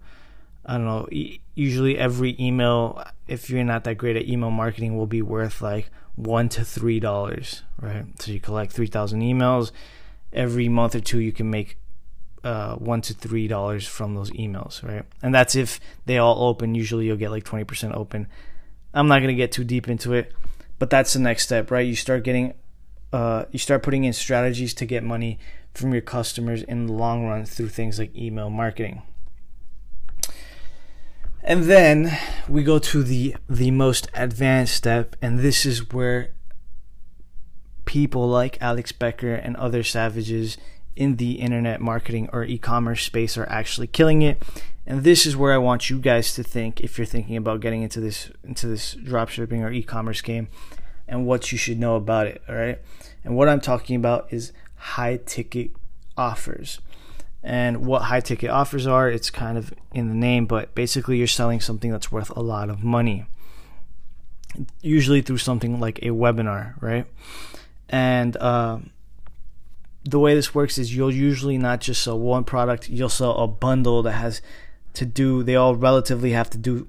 I 0.67 0.75
don't 0.75 0.85
know, 0.85 1.09
usually 1.55 1.97
every 1.97 2.37
email, 2.39 3.03
if 3.27 3.49
you're 3.49 3.65
not 3.65 3.85
that 3.85 3.95
great 3.97 4.17
at 4.17 4.29
email 4.29 4.51
marketing, 4.51 4.95
will 4.95 5.07
be 5.07 5.23
worth 5.23 5.63
like 5.63 5.91
one 6.17 6.51
to 6.51 6.63
three 6.63 7.01
dollars, 7.01 7.63
right? 7.81 8.05
So 8.21 8.31
you 8.31 8.41
collect 8.41 8.73
3,000 8.73 9.23
emails. 9.23 9.73
Every 10.35 10.69
month 10.69 10.95
or 10.95 11.01
two, 11.01 11.19
you 11.19 11.33
can 11.33 11.49
make 11.49 11.79
uh, 12.45 12.75
one 12.77 13.01
to 13.01 13.15
three 13.15 13.49
dollars 13.49 13.89
from 13.89 14.15
those 14.15 14.31
emails, 14.33 14.87
right? 14.87 15.05
And 15.23 15.35
that's 15.35 15.55
if 15.55 15.81
they 16.05 16.19
all 16.19 16.47
open. 16.47 16.75
Usually, 16.75 17.07
you'll 17.07 17.17
get 17.17 17.31
like 17.31 17.45
20% 17.45 17.97
open. 17.97 18.27
I'm 18.93 19.09
not 19.09 19.21
gonna 19.21 19.33
get 19.33 19.51
too 19.51 19.65
deep 19.65 19.89
into 19.89 20.13
it, 20.13 20.33
but 20.79 20.91
that's 20.91 21.15
the 21.15 21.21
next 21.21 21.45
step, 21.45 21.71
right? 21.71 21.87
You 21.87 21.97
start 21.97 22.23
getting, 22.23 22.53
uh, 23.15 23.47
you 23.51 23.59
start 23.59 23.83
putting 23.83 24.05
in 24.05 24.13
strategies 24.13 24.75
to 24.75 24.85
get 24.85 25.03
money 25.03 25.39
from 25.75 25.93
your 25.93 26.03
customers 26.03 26.63
in 26.63 26.87
the 26.87 26.93
long 26.93 27.27
run 27.27 27.45
through 27.45 27.69
things 27.69 27.99
like 27.99 28.15
email 28.17 28.49
marketing. 28.49 29.03
And 31.43 31.65
then 31.65 32.17
we 32.49 32.63
go 32.63 32.79
to 32.79 33.03
the 33.03 33.37
the 33.51 33.71
most 33.71 34.09
advanced 34.15 34.75
step 34.75 35.15
and 35.21 35.41
this 35.41 35.67
is 35.67 35.93
where 35.93 36.31
people 37.85 38.27
like 38.27 38.57
Alex 38.63 38.93
Becker 38.93 39.35
and 39.35 39.55
other 39.57 39.83
savages 39.83 40.57
in 40.97 41.17
the 41.17 41.33
internet 41.33 41.81
marketing 41.81 42.31
or 42.33 42.45
e-commerce 42.45 43.03
space 43.03 43.37
are 43.37 43.49
actually 43.49 43.89
killing 43.89 44.23
it. 44.23 44.43
And 44.87 45.03
this 45.03 45.27
is 45.27 45.37
where 45.37 45.53
I 45.53 45.59
want 45.59 45.91
you 45.91 45.99
guys 45.99 46.35
to 46.35 46.43
think 46.43 46.81
if 46.81 46.97
you're 46.97 47.07
thinking 47.07 47.37
about 47.37 47.61
getting 47.61 47.83
into 47.83 48.01
this 48.01 48.31
into 48.43 48.67
this 48.67 48.95
dropshipping 48.95 49.63
or 49.63 49.71
e-commerce 49.71 50.23
game 50.23 50.49
and 51.07 51.27
what 51.27 51.53
you 51.53 51.59
should 51.59 51.79
know 51.79 51.97
about 51.97 52.27
it, 52.27 52.43
all 52.49 52.55
right? 52.55 52.79
And 53.23 53.37
what 53.37 53.49
I'm 53.49 53.61
talking 53.61 53.97
about 53.97 54.33
is 54.33 54.53
high 54.77 55.19
ticket 55.25 55.71
offers. 56.17 56.81
And 57.43 57.85
what 57.85 58.03
high 58.03 58.21
ticket 58.21 58.49
offers 58.51 58.87
are, 58.87 59.11
it's 59.11 59.31
kind 59.31 59.59
of 59.59 59.75
in 59.93 60.09
the 60.09 60.15
name, 60.15 60.47
but 60.47 60.75
basically 60.75 61.19
you're 61.19 61.27
selling 61.27 61.61
something 61.61 61.91
that's 61.91 62.11
worth 62.11 62.31
a 62.31 62.41
lot 62.41 62.71
of 62.71 62.83
money. 62.83 63.27
Usually 64.81 65.21
through 65.21 65.39
something 65.39 65.79
like 65.79 65.99
a 65.99 66.09
webinar, 66.09 66.81
right? 66.81 67.07
And 67.89 68.37
uh, 68.39 68.79
the 70.05 70.19
way 70.19 70.35
this 70.35 70.55
works 70.55 70.79
is 70.79 70.97
you'll 70.97 71.13
usually 71.13 71.59
not 71.59 71.81
just 71.81 72.03
sell 72.03 72.19
one 72.19 72.45
product, 72.45 72.89
you'll 72.89 73.09
sell 73.09 73.37
a 73.37 73.47
bundle 73.47 74.03
that 74.03 74.13
has 74.13 74.41
to 74.95 75.05
do, 75.05 75.43
they 75.43 75.57
all 75.57 75.75
relatively 75.75 76.31
have 76.31 76.49
to 76.51 76.59
do 76.59 76.89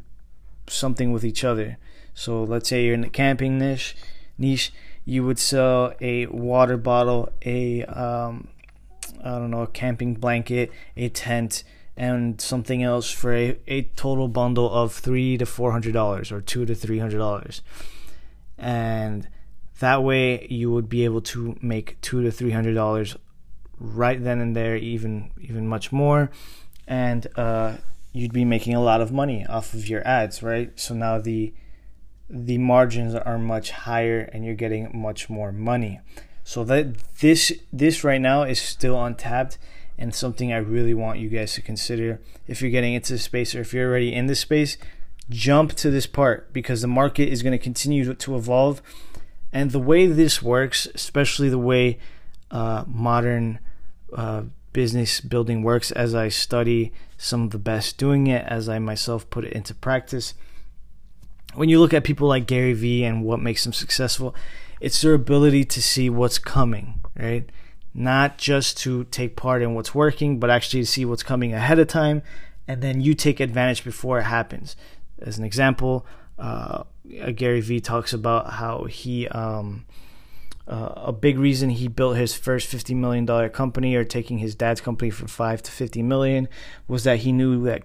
something 0.68 1.12
with 1.12 1.26
each 1.26 1.44
other. 1.44 1.78
So 2.14 2.44
let's 2.44 2.70
say 2.70 2.86
you're 2.86 2.94
in 2.94 3.02
the 3.02 3.10
camping 3.10 3.58
niche, 3.58 3.96
niche, 4.38 4.72
you 5.06 5.24
would 5.24 5.40
sell 5.40 5.94
a 6.02 6.26
water 6.26 6.78
bottle, 6.78 7.32
a 7.46 7.84
um, 7.86 8.48
I 9.24 9.30
don't 9.30 9.52
know, 9.52 9.62
a 9.62 9.68
camping 9.68 10.16
blanket, 10.16 10.72
a 10.98 11.10
tent, 11.10 11.64
and 11.96 12.42
something 12.42 12.84
else 12.84 13.10
for 13.10 13.34
a, 13.34 13.58
a 13.68 13.84
total 13.96 14.28
bundle 14.28 14.72
of 14.72 14.94
three 14.94 15.38
to 15.38 15.46
four 15.46 15.72
hundred 15.72 15.94
dollars 15.94 16.32
or 16.32 16.42
two 16.42 16.66
to 16.66 16.76
three 16.76 17.00
hundred 17.00 17.20
dollars. 17.20 17.62
And 18.58 19.28
that 19.80 20.04
way 20.04 20.48
you 20.50 20.72
would 20.72 20.90
be 20.90 21.06
able 21.06 21.22
to 21.22 21.58
make 21.62 22.00
two 22.02 22.24
to 22.24 22.32
three 22.32 22.52
hundred 22.52 22.74
dollars 22.74 23.16
right 23.78 24.22
then 24.22 24.40
and 24.40 24.56
there, 24.56 24.76
even 24.76 25.32
even 25.40 25.68
much 25.68 25.92
more. 25.92 26.32
And 26.88 27.28
uh, 27.36 27.78
you'd 28.12 28.34
be 28.34 28.46
making 28.46 28.74
a 28.74 28.82
lot 28.82 29.02
of 29.02 29.12
money 29.12 29.46
off 29.46 29.74
of 29.74 29.88
your 29.88 30.06
ads, 30.08 30.42
right? 30.42 30.72
So 30.80 30.94
now 30.94 31.20
the 31.20 31.54
the 32.30 32.58
margins 32.58 33.14
are 33.16 33.38
much 33.38 33.72
higher 33.72 34.22
and 34.34 34.46
you're 34.46 34.56
getting 34.56 34.90
much 34.94 35.30
more 35.30 35.52
money. 35.52 36.00
So 36.44 36.64
that 36.66 36.98
this 37.20 37.52
this 37.74 38.04
right 38.04 38.22
now 38.22 38.44
is 38.44 38.60
still 38.60 39.04
untapped 39.04 39.58
and 39.98 40.14
something 40.14 40.52
I 40.52 40.58
really 40.58 40.94
want 40.94 41.20
you 41.20 41.30
guys 41.30 41.54
to 41.54 41.62
consider 41.62 42.20
if 42.48 42.62
you're 42.62 42.72
getting 42.72 42.94
into 42.94 43.14
the 43.14 43.20
space 43.20 43.56
or 43.56 43.62
if 43.62 43.74
you're 43.74 43.90
already 43.90 44.14
in 44.14 44.28
this 44.28 44.42
space. 44.42 44.78
Jump 45.30 45.74
to 45.74 45.90
this 45.90 46.06
part 46.06 46.54
because 46.54 46.82
the 46.82 46.88
market 46.88 47.30
is 47.30 47.42
going 47.42 47.58
to 47.58 47.64
continue 47.64 48.14
to 48.14 48.36
evolve, 48.36 48.82
and 49.52 49.72
the 49.72 49.80
way 49.80 50.06
this 50.06 50.40
works, 50.40 50.88
especially 50.94 51.50
the 51.50 51.58
way 51.58 51.98
uh, 52.52 52.84
modern 52.86 53.58
uh, 54.16 54.44
business 54.72 55.22
building 55.22 55.64
works, 55.64 55.90
as 55.92 56.14
I 56.14 56.30
study 56.30 56.94
some 57.18 57.44
of 57.44 57.50
the 57.50 57.58
best 57.58 57.98
doing 57.98 58.28
it, 58.28 58.46
as 58.48 58.70
I 58.70 58.78
myself 58.78 59.28
put 59.32 59.46
it 59.46 59.54
into 59.54 59.74
practice. 59.74 60.36
When 61.56 61.70
you 61.70 61.80
look 61.80 61.94
at 61.94 62.04
people 62.04 62.28
like 62.28 62.48
Gary 62.48 62.74
Vee 62.74 63.04
and 63.04 63.24
what 63.24 63.40
makes 63.40 63.64
them 63.64 63.74
successful, 63.74 64.36
it's 64.82 65.02
their 65.02 65.14
ability 65.14 65.64
to 65.66 65.82
see 65.82 66.10
what's 66.10 66.38
coming, 66.38 67.02
right? 67.18 67.50
Not 67.94 68.38
just 68.38 68.78
to 68.80 69.06
take 69.06 69.36
part 69.36 69.62
in 69.62 69.74
what's 69.74 69.96
working, 69.96 70.40
but 70.40 70.50
actually 70.50 70.82
to 70.82 70.86
see 70.86 71.06
what's 71.06 71.24
coming 71.24 71.54
ahead 71.54 71.80
of 71.80 71.88
time, 71.88 72.22
and 72.68 72.82
then 72.82 73.00
you 73.00 73.14
take 73.14 73.40
advantage 73.40 73.84
before 73.84 74.20
it 74.20 74.24
happens. 74.24 74.76
As 75.20 75.38
an 75.38 75.46
example, 75.46 76.06
uh, 76.38 76.84
Gary 77.36 77.62
Vee 77.62 77.80
talks 77.80 78.12
about 78.12 78.52
how 78.54 78.84
he, 78.84 79.28
um, 79.30 79.86
uh, 80.68 80.94
a 80.96 81.14
big 81.14 81.40
reason 81.40 81.70
he 81.70 81.88
built 81.88 82.18
his 82.18 82.36
first 82.36 82.70
$50 82.70 82.96
million 82.96 83.50
company 83.50 83.96
or 83.96 84.04
taking 84.04 84.40
his 84.40 84.56
dad's 84.56 84.82
company 84.82 85.12
from 85.12 85.28
5 85.28 85.62
to 85.64 85.72
50 85.72 86.02
million 86.02 86.50
was 86.88 87.04
that 87.04 87.20
he 87.20 87.32
knew 87.32 87.64
that 87.64 87.84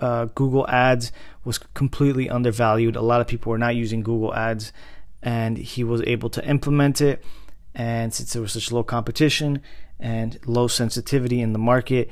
uh, 0.00 0.26
Google 0.26 0.68
Ads 0.68 1.12
was 1.44 1.58
completely 1.58 2.28
undervalued. 2.28 2.96
A 2.96 3.02
lot 3.02 3.20
of 3.20 3.26
people 3.26 3.50
were 3.50 3.58
not 3.58 3.76
using 3.76 4.02
Google 4.02 4.34
Ads 4.34 4.72
and 5.22 5.58
he 5.58 5.84
was 5.84 6.02
able 6.02 6.30
to 6.30 6.46
implement 6.46 7.00
it. 7.00 7.22
And 7.74 8.12
since 8.12 8.32
there 8.32 8.42
was 8.42 8.52
such 8.52 8.72
low 8.72 8.82
competition 8.82 9.62
and 9.98 10.38
low 10.46 10.66
sensitivity 10.66 11.40
in 11.40 11.52
the 11.52 11.58
market, 11.58 12.10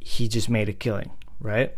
he 0.00 0.28
just 0.28 0.48
made 0.48 0.68
a 0.68 0.72
killing, 0.72 1.12
right? 1.40 1.74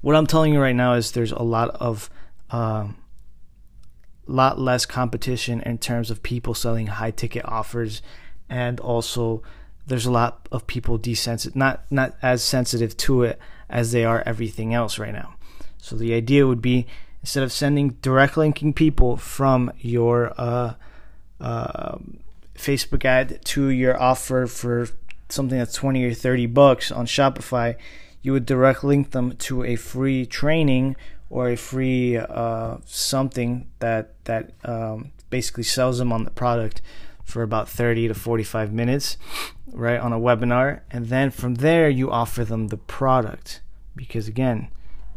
What 0.00 0.14
I'm 0.14 0.26
telling 0.26 0.52
you 0.52 0.60
right 0.60 0.76
now 0.76 0.94
is 0.94 1.12
there's 1.12 1.32
a 1.32 1.42
lot 1.42 1.70
of 1.70 2.10
uh, 2.50 2.88
lot 4.26 4.58
less 4.58 4.86
competition 4.86 5.60
in 5.62 5.78
terms 5.78 6.10
of 6.10 6.22
people 6.22 6.54
selling 6.54 6.86
high 6.86 7.10
ticket 7.10 7.44
offers, 7.46 8.02
and 8.48 8.78
also 8.78 9.42
there's 9.86 10.06
a 10.06 10.10
lot 10.10 10.48
of 10.52 10.66
people 10.66 10.98
desensitive, 10.98 11.56
not 11.56 11.84
not 11.90 12.16
as 12.22 12.42
sensitive 12.44 12.96
to 12.98 13.22
it 13.22 13.40
as 13.68 13.92
they 13.92 14.04
are 14.04 14.22
everything 14.24 14.74
else 14.74 14.98
right 14.98 15.12
now. 15.12 15.34
So 15.78 15.96
the 15.96 16.14
idea 16.14 16.46
would 16.46 16.62
be 16.62 16.86
instead 17.22 17.42
of 17.42 17.52
sending 17.52 17.90
direct 18.02 18.36
linking 18.36 18.72
people 18.72 19.16
from 19.16 19.72
your 19.78 20.32
uh, 20.38 20.74
uh, 21.40 21.98
Facebook 22.54 23.04
ad 23.04 23.44
to 23.46 23.68
your 23.68 24.00
offer 24.00 24.46
for 24.46 24.88
something 25.28 25.58
that's 25.58 25.74
20 25.74 26.04
or 26.04 26.14
30 26.14 26.46
bucks 26.46 26.90
on 26.90 27.06
Shopify, 27.06 27.76
you 28.22 28.32
would 28.32 28.46
direct 28.46 28.82
link 28.82 29.10
them 29.10 29.36
to 29.36 29.64
a 29.64 29.76
free 29.76 30.26
training 30.26 30.96
or 31.30 31.50
a 31.50 31.56
free 31.56 32.16
uh, 32.16 32.78
something 32.86 33.68
that 33.80 34.12
that 34.24 34.52
um, 34.64 35.12
basically 35.30 35.62
sells 35.62 35.98
them 35.98 36.12
on 36.12 36.24
the 36.24 36.30
product 36.30 36.80
for 37.28 37.42
about 37.42 37.68
30 37.68 38.08
to 38.08 38.14
45 38.14 38.72
minutes, 38.72 39.18
right, 39.70 40.00
on 40.00 40.14
a 40.14 40.18
webinar. 40.18 40.80
And 40.90 41.08
then 41.08 41.30
from 41.30 41.56
there, 41.56 41.90
you 41.90 42.10
offer 42.10 42.42
them 42.42 42.68
the 42.68 42.78
product. 42.78 43.60
Because 43.94 44.28
again, 44.28 44.68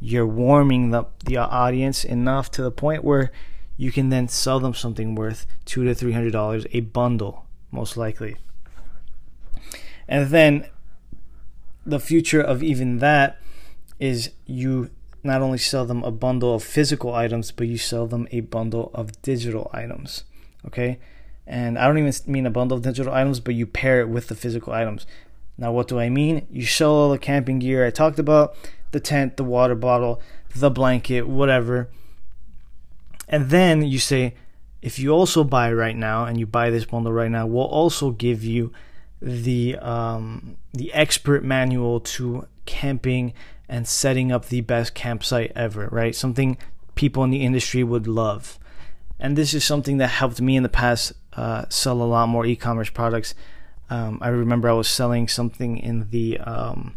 you're 0.02 0.28
warming 0.28 0.90
the, 0.90 1.06
the 1.24 1.38
audience 1.38 2.04
enough 2.04 2.52
to 2.52 2.62
the 2.62 2.72
point 2.72 3.06
where 3.06 3.32
you 3.78 3.92
can 3.92 4.10
then 4.10 4.28
sell 4.28 4.60
them 4.60 4.74
something 4.74 5.16
worth 5.16 5.46
two 5.64 5.86
to 5.86 5.96
three 5.96 6.12
hundred 6.12 6.34
dollars 6.34 6.66
a 6.72 6.82
bundle 6.82 7.46
most 7.72 7.96
likely 7.98 8.36
and 10.08 10.30
then 10.30 10.68
the 11.86 12.00
future 12.00 12.42
of 12.42 12.62
even 12.62 12.98
that 12.98 13.40
is 14.00 14.32
you 14.46 14.90
not 15.24 15.42
only 15.42 15.58
sell 15.58 15.86
them 15.86 16.04
a 16.04 16.12
bundle 16.12 16.54
of 16.54 16.64
physical 16.64 17.14
items 17.16 17.52
but 17.52 17.68
you 17.68 17.78
sell 17.78 18.06
them 18.06 18.28
a 18.32 18.42
bundle 18.42 18.92
of 18.94 19.20
digital 19.22 19.70
items 19.74 20.26
okay 20.66 21.00
and 21.52 21.78
i 21.78 21.86
don't 21.86 21.98
even 22.00 22.14
mean 22.26 22.46
a 22.46 22.50
bundle 22.50 22.78
of 22.78 22.84
digital 22.84 23.14
items 23.14 23.40
but 23.40 23.54
you 23.54 23.68
pair 23.68 24.02
it 24.02 24.10
with 24.10 24.28
the 24.28 24.36
physical 24.36 24.74
items 24.74 25.06
now 25.58 25.72
what 25.72 25.88
do 25.88 26.00
i 26.00 26.10
mean 26.10 26.48
you 26.50 26.66
sell 26.66 26.92
all 26.92 27.12
the 27.12 27.20
camping 27.20 27.60
gear 27.60 27.86
i 27.86 27.90
talked 27.92 28.18
about 28.18 28.56
the 28.92 29.00
tent, 29.00 29.38
the 29.38 29.44
water 29.44 29.76
bottle, 29.76 30.22
the 30.56 30.70
blanket, 30.70 31.28
whatever. 31.28 31.90
And 33.28 33.50
then 33.50 33.82
you 33.82 34.00
say, 34.00 34.36
if 34.82 35.00
you 35.00 35.12
also 35.12 35.44
buy 35.44 35.72
right 35.72 35.96
now 35.96 36.26
and 36.26 36.40
you 36.40 36.46
buy 36.46 36.70
this 36.70 36.86
bundle 36.86 37.14
right 37.14 37.32
now, 37.32 37.48
we'll 37.48 37.66
also 37.66 38.12
give 38.12 38.44
you 38.44 38.72
the 39.22 39.78
um, 39.78 40.58
the 40.74 40.92
expert 40.94 41.44
manual 41.44 42.00
to 42.00 42.48
camping 42.66 43.34
and 43.70 43.88
setting 43.88 44.32
up 44.32 44.48
the 44.48 44.62
best 44.62 44.94
campsite 44.94 45.52
ever, 45.56 45.88
right? 45.92 46.16
Something 46.16 46.58
people 46.96 47.24
in 47.24 47.30
the 47.30 47.46
industry 47.46 47.84
would 47.84 48.08
love. 48.08 48.60
And 49.20 49.38
this 49.38 49.54
is 49.54 49.64
something 49.64 49.98
that 49.98 50.08
helped 50.08 50.42
me 50.42 50.58
in 50.58 50.64
the 50.64 50.70
past 50.70 51.14
uh, 51.36 51.66
sell 51.70 52.02
a 52.02 52.04
lot 52.04 52.28
more 52.28 52.46
e-commerce 52.46 52.90
products. 52.90 53.36
Um, 53.90 54.20
I 54.22 54.30
remember 54.30 54.70
I 54.70 54.74
was 54.74 54.88
selling 54.88 55.28
something 55.28 55.78
in 55.78 56.10
the 56.10 56.38
um, 56.40 56.96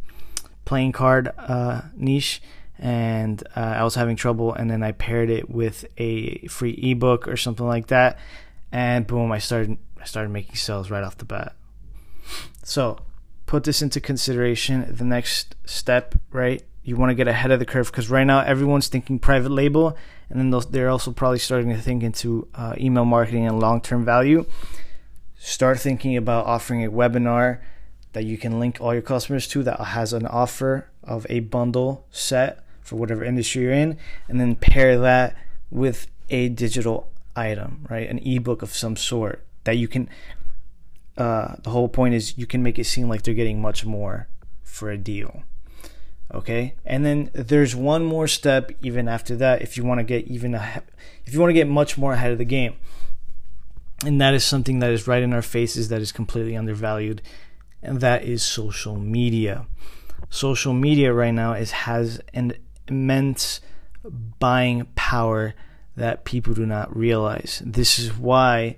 playing 0.64 0.92
card 0.92 1.30
uh, 1.38 1.82
niche, 1.96 2.40
and 2.78 3.42
uh, 3.56 3.60
I 3.60 3.84
was 3.84 3.94
having 3.94 4.16
trouble, 4.16 4.52
and 4.52 4.70
then 4.70 4.82
I 4.82 4.92
paired 4.92 5.30
it 5.30 5.50
with 5.50 5.84
a 5.98 6.46
free 6.48 6.72
ebook 6.72 7.26
or 7.28 7.36
something 7.36 7.66
like 7.66 7.88
that, 7.88 8.18
and 8.70 9.06
boom, 9.06 9.32
I 9.32 9.38
started 9.38 9.78
I 10.00 10.04
started 10.04 10.30
making 10.30 10.56
sales 10.56 10.90
right 10.90 11.02
off 11.02 11.16
the 11.16 11.24
bat. 11.24 11.54
So 12.62 12.98
put 13.46 13.64
this 13.64 13.82
into 13.82 14.00
consideration. 14.00 14.86
The 14.88 15.04
next 15.04 15.54
step, 15.64 16.14
right? 16.30 16.62
You 16.84 16.96
want 16.96 17.10
to 17.10 17.14
get 17.14 17.28
ahead 17.28 17.50
of 17.50 17.58
the 17.58 17.64
curve 17.64 17.90
because 17.90 18.10
right 18.10 18.24
now 18.24 18.40
everyone's 18.40 18.88
thinking 18.88 19.18
private 19.18 19.50
label, 19.50 19.96
and 20.28 20.52
then 20.52 20.62
they're 20.70 20.90
also 20.90 21.12
probably 21.12 21.38
starting 21.38 21.70
to 21.70 21.80
think 21.80 22.02
into 22.02 22.46
uh, 22.54 22.74
email 22.76 23.06
marketing 23.06 23.46
and 23.46 23.58
long 23.58 23.80
term 23.80 24.04
value. 24.04 24.44
Start 25.38 25.80
thinking 25.80 26.16
about 26.16 26.44
offering 26.46 26.84
a 26.84 26.90
webinar 26.90 27.60
that 28.12 28.24
you 28.24 28.36
can 28.36 28.60
link 28.60 28.78
all 28.80 28.92
your 28.92 29.02
customers 29.02 29.48
to 29.48 29.62
that 29.62 29.80
has 29.80 30.12
an 30.12 30.26
offer 30.26 30.88
of 31.02 31.26
a 31.30 31.40
bundle 31.40 32.06
set 32.10 32.64
for 32.82 32.96
whatever 32.96 33.24
industry 33.24 33.62
you're 33.62 33.72
in, 33.72 33.96
and 34.28 34.38
then 34.38 34.54
pair 34.54 34.98
that 34.98 35.34
with 35.70 36.06
a 36.28 36.50
digital 36.50 37.10
item, 37.34 37.86
right? 37.88 38.08
An 38.08 38.18
ebook 38.18 38.60
of 38.60 38.74
some 38.74 38.96
sort 38.96 39.42
that 39.64 39.76
you 39.78 39.88
can. 39.88 40.08
Uh, 41.16 41.54
the 41.62 41.70
whole 41.70 41.88
point 41.88 42.12
is 42.12 42.36
you 42.36 42.46
can 42.46 42.62
make 42.62 42.78
it 42.78 42.84
seem 42.84 43.08
like 43.08 43.22
they're 43.22 43.34
getting 43.34 43.60
much 43.60 43.86
more 43.86 44.28
for 44.62 44.90
a 44.90 44.98
deal. 44.98 45.44
Okay, 46.32 46.74
and 46.84 47.04
then 47.04 47.30
there's 47.34 47.76
one 47.76 48.04
more 48.04 48.26
step 48.26 48.72
even 48.82 49.08
after 49.08 49.36
that 49.36 49.62
if 49.62 49.76
you 49.76 49.84
want 49.84 49.98
to 50.00 50.04
get 50.04 50.26
even 50.26 50.54
if 50.54 51.32
you 51.32 51.40
want 51.40 51.50
to 51.50 51.54
get 51.54 51.68
much 51.68 51.98
more 51.98 52.14
ahead 52.14 52.32
of 52.32 52.38
the 52.38 52.44
game, 52.44 52.76
and 54.04 54.20
that 54.20 54.34
is 54.34 54.44
something 54.44 54.78
that 54.78 54.90
is 54.90 55.06
right 55.06 55.22
in 55.22 55.32
our 55.32 55.42
faces 55.42 55.88
that 55.88 56.00
is 56.00 56.12
completely 56.12 56.56
undervalued, 56.56 57.22
and 57.82 58.00
that 58.00 58.24
is 58.24 58.42
social 58.42 58.96
media. 58.96 59.66
Social 60.30 60.72
media 60.72 61.12
right 61.12 61.34
now 61.34 61.52
is 61.52 61.70
has 61.70 62.20
an 62.32 62.54
immense 62.88 63.60
buying 64.38 64.86
power 64.94 65.54
that 65.96 66.24
people 66.24 66.54
do 66.54 66.66
not 66.66 66.94
realize. 66.96 67.62
This 67.64 67.98
is 67.98 68.16
why 68.16 68.76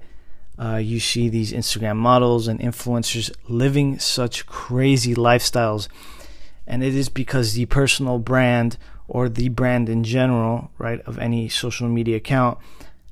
uh, 0.58 0.76
you 0.76 1.00
see 1.00 1.28
these 1.28 1.52
Instagram 1.52 1.96
models 1.96 2.48
and 2.48 2.60
influencers 2.60 3.34
living 3.48 3.98
such 3.98 4.46
crazy 4.46 5.14
lifestyles. 5.14 5.88
And 6.66 6.82
it 6.82 6.94
is 6.94 7.08
because 7.08 7.54
the 7.54 7.66
personal 7.66 8.18
brand 8.18 8.76
or 9.08 9.28
the 9.28 9.48
brand 9.48 9.88
in 9.88 10.02
general, 10.04 10.70
right, 10.78 11.00
of 11.02 11.18
any 11.18 11.48
social 11.48 11.88
media 11.88 12.16
account 12.16 12.58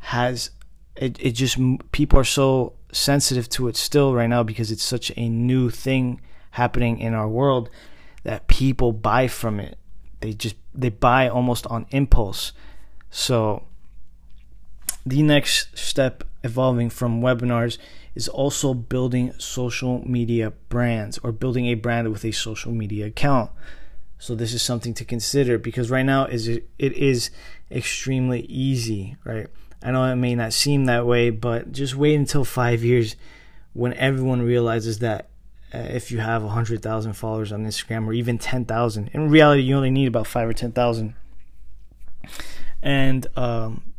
has 0.01 0.51
it, 0.97 1.19
it 1.21 1.33
just 1.33 1.59
people 1.93 2.19
are 2.19 2.25
so 2.25 2.75
sensitive 2.93 3.49
to 3.51 3.69
it 3.69 3.77
still 3.77 4.15
right 4.15 4.29
now 4.29 4.43
because 4.43 4.71
it's 4.71 4.85
such 4.85 5.11
a 5.17 5.29
new 5.29 5.71
thing 5.71 6.21
happening 6.53 6.99
in 6.99 7.15
our 7.15 7.29
world 7.29 7.69
that 8.23 8.47
people 8.47 8.93
buy 8.93 9.27
from 9.27 9.59
it. 9.59 9.77
They 10.21 10.33
just 10.33 10.57
they 10.75 10.89
buy 10.89 11.29
almost 11.29 11.67
on 11.67 11.87
impulse. 11.91 12.53
So 13.11 13.65
the 15.05 15.23
next 15.23 15.77
step 15.77 16.25
evolving 16.43 16.91
from 16.91 17.21
webinars 17.21 17.79
is 18.15 18.29
also 18.29 18.75
building 18.75 19.33
social 19.39 20.07
media 20.09 20.53
brands 20.69 21.19
or 21.19 21.33
building 21.33 21.67
a 21.67 21.75
brand 21.75 22.11
with 22.11 22.25
a 22.25 22.33
social 22.33 22.73
media 22.73 23.07
account 23.07 23.51
so 24.19 24.35
this 24.35 24.53
is 24.53 24.63
something 24.63 24.95
to 24.95 25.05
consider 25.05 25.59
because 25.59 25.91
right 25.91 26.07
now 26.07 26.25
is 26.25 26.49
it, 26.49 26.67
is 26.79 27.31
extremely 27.71 28.43
easy 28.43 29.17
right 29.25 29.49
i 29.83 29.91
know 29.91 30.05
it 30.05 30.17
may 30.17 30.35
not 30.35 30.53
seem 30.53 30.85
that 30.85 31.07
way 31.07 31.31
but 31.31 31.73
just 31.73 31.95
wait 31.95 32.15
until 32.15 32.45
5 32.45 32.85
years 32.85 33.17
when 33.73 33.93
everyone 33.95 34.43
realizes 34.43 35.01
that 35.01 35.29
uh, 35.75 35.79
if 35.79 36.13
you 36.13 36.19
have 36.19 36.43
100,000 36.45 37.13
followers 37.15 37.51
on 37.51 37.65
Instagram 37.67 38.07
or 38.07 38.13
even 38.13 38.39
10,000. 38.39 39.11
In 39.13 39.29
reality, 39.29 39.63
you 39.63 39.75
only 39.75 39.91
need 39.91 40.07
about 40.07 40.29
5 40.29 40.49
or 40.49 40.53
10,000. 40.53 41.15
And 42.81 43.27
um, 43.37 43.93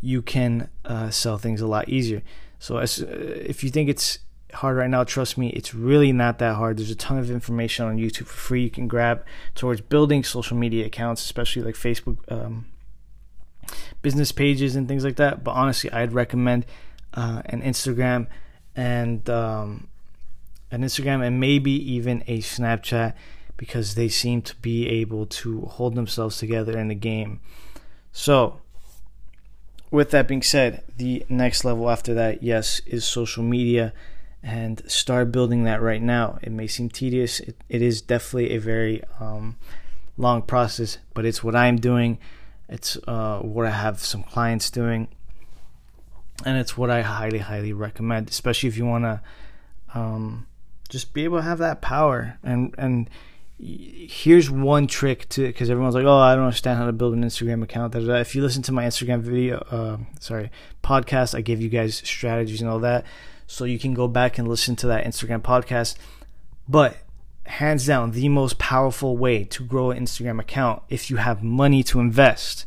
you 0.00 0.22
can 0.22 0.68
uh, 0.84 1.10
sell 1.10 1.36
things 1.36 1.60
a 1.60 1.66
lot 1.66 1.88
easier. 1.88 2.22
So 2.64 2.78
as, 2.78 3.02
uh, 3.02 3.06
if 3.44 3.62
you 3.62 3.68
think 3.68 3.90
it's 3.90 4.20
hard 4.54 4.78
right 4.78 4.88
now, 4.88 5.04
trust 5.04 5.36
me, 5.36 5.50
it's 5.50 5.74
really 5.74 6.12
not 6.12 6.38
that 6.38 6.54
hard. 6.54 6.78
There's 6.78 6.90
a 6.90 6.94
ton 6.94 7.18
of 7.18 7.30
information 7.30 7.84
on 7.84 7.98
YouTube 7.98 8.26
for 8.26 8.38
free 8.38 8.62
you 8.62 8.70
can 8.70 8.88
grab 8.88 9.22
towards 9.54 9.82
building 9.82 10.24
social 10.24 10.56
media 10.56 10.86
accounts, 10.86 11.22
especially 11.22 11.60
like 11.60 11.74
Facebook 11.74 12.16
um, 12.32 12.64
business 14.00 14.32
pages 14.32 14.76
and 14.76 14.88
things 14.88 15.04
like 15.04 15.16
that. 15.16 15.44
But 15.44 15.50
honestly, 15.50 15.92
I'd 15.92 16.14
recommend 16.14 16.64
uh, 17.12 17.42
an 17.44 17.60
Instagram 17.60 18.28
and 18.74 19.28
um, 19.28 19.88
an 20.70 20.84
Instagram 20.84 21.22
and 21.22 21.38
maybe 21.38 21.72
even 21.92 22.24
a 22.26 22.38
Snapchat 22.38 23.12
because 23.58 23.94
they 23.94 24.08
seem 24.08 24.40
to 24.40 24.56
be 24.56 24.88
able 24.88 25.26
to 25.26 25.66
hold 25.66 25.96
themselves 25.96 26.38
together 26.38 26.78
in 26.78 26.88
the 26.88 26.94
game. 26.94 27.40
So, 28.10 28.62
with 29.90 30.10
that 30.10 30.28
being 30.28 30.42
said, 30.42 30.82
the 30.96 31.24
next 31.28 31.64
level 31.64 31.90
after 31.90 32.14
that, 32.14 32.42
yes, 32.42 32.80
is 32.86 33.04
social 33.04 33.42
media 33.42 33.92
and 34.42 34.82
start 34.90 35.32
building 35.32 35.64
that 35.64 35.80
right 35.80 36.02
now. 36.02 36.38
It 36.42 36.52
may 36.52 36.66
seem 36.66 36.90
tedious, 36.90 37.40
it, 37.40 37.56
it 37.68 37.80
is 37.80 38.02
definitely 38.02 38.50
a 38.50 38.58
very 38.58 39.02
um, 39.18 39.56
long 40.16 40.42
process, 40.42 40.98
but 41.14 41.24
it's 41.24 41.42
what 41.42 41.56
I'm 41.56 41.76
doing. 41.76 42.18
It's 42.68 42.96
uh, 43.06 43.38
what 43.40 43.66
I 43.66 43.70
have 43.70 44.00
some 44.00 44.22
clients 44.22 44.70
doing, 44.70 45.08
and 46.44 46.58
it's 46.58 46.76
what 46.76 46.90
I 46.90 47.02
highly, 47.02 47.38
highly 47.38 47.72
recommend, 47.72 48.30
especially 48.30 48.68
if 48.68 48.76
you 48.76 48.86
want 48.86 49.04
to 49.04 49.20
um, 49.94 50.46
just 50.88 51.12
be 51.12 51.24
able 51.24 51.38
to 51.38 51.42
have 51.42 51.58
that 51.58 51.80
power 51.80 52.38
and 52.42 52.74
and 52.78 53.10
here's 53.58 54.50
one 54.50 54.86
trick 54.86 55.28
to 55.28 55.46
because 55.46 55.70
everyone's 55.70 55.94
like 55.94 56.04
oh 56.04 56.18
i 56.18 56.34
don't 56.34 56.44
understand 56.44 56.76
how 56.76 56.86
to 56.86 56.92
build 56.92 57.14
an 57.14 57.22
instagram 57.22 57.62
account 57.62 57.94
if 57.94 58.34
you 58.34 58.42
listen 58.42 58.62
to 58.62 58.72
my 58.72 58.84
instagram 58.84 59.20
video 59.20 59.58
uh, 59.70 59.96
sorry 60.18 60.50
podcast 60.82 61.36
i 61.36 61.40
give 61.40 61.62
you 61.62 61.68
guys 61.68 61.96
strategies 62.04 62.60
and 62.60 62.68
all 62.68 62.80
that 62.80 63.04
so 63.46 63.64
you 63.64 63.78
can 63.78 63.94
go 63.94 64.08
back 64.08 64.38
and 64.38 64.48
listen 64.48 64.74
to 64.74 64.88
that 64.88 65.04
instagram 65.04 65.40
podcast 65.40 65.94
but 66.68 66.96
hands 67.46 67.86
down 67.86 68.10
the 68.10 68.28
most 68.28 68.58
powerful 68.58 69.16
way 69.16 69.44
to 69.44 69.64
grow 69.64 69.92
an 69.92 70.04
instagram 70.04 70.40
account 70.40 70.82
if 70.88 71.08
you 71.08 71.16
have 71.16 71.42
money 71.42 71.84
to 71.84 72.00
invest 72.00 72.66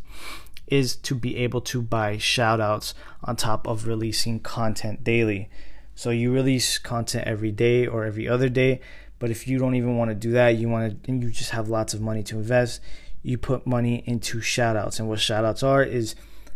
is 0.67 0.95
to 0.95 1.13
be 1.13 1.35
able 1.35 1.59
to 1.59 1.81
buy 1.81 2.17
shout 2.17 2.61
outs 2.61 2.93
on 3.23 3.35
top 3.35 3.67
of 3.67 3.87
releasing 3.87 4.39
content 4.39 5.03
daily 5.03 5.49
so 5.97 6.11
you 6.11 6.31
release 6.31 6.77
content 6.77 7.25
every 7.25 7.51
day 7.51 7.87
or 7.87 8.05
every 8.05 8.27
other 8.27 8.49
day. 8.49 8.81
But 9.19 9.31
if 9.31 9.47
you 9.47 9.57
don't 9.57 9.75
even 9.75 9.97
want 9.97 10.09
to 10.09 10.15
do 10.15 10.31
that, 10.31 10.57
you 10.57 10.69
want 10.69 11.03
to, 11.03 11.11
and 11.11 11.23
you 11.23 11.31
just 11.31 11.51
have 11.51 11.69
lots 11.69 11.93
of 11.93 12.01
money 12.01 12.23
to 12.23 12.37
invest. 12.37 12.81
You 13.23 13.37
put 13.37 13.65
money 13.65 14.03
into 14.05 14.39
shoutouts, 14.39 14.99
and 14.99 15.09
what 15.09 15.19
shoutouts 15.19 15.63
are 15.63 15.83
is 15.83 16.15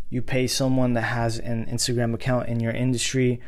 you 0.09 0.21
pay 0.21 0.47
someone 0.47 0.93
that 0.93 1.01
has 1.01 1.39
an 1.39 1.65
Instagram 1.65 2.13
account 2.13 2.47
in 2.47 2.59
your 2.59 2.71
industry 2.71 3.39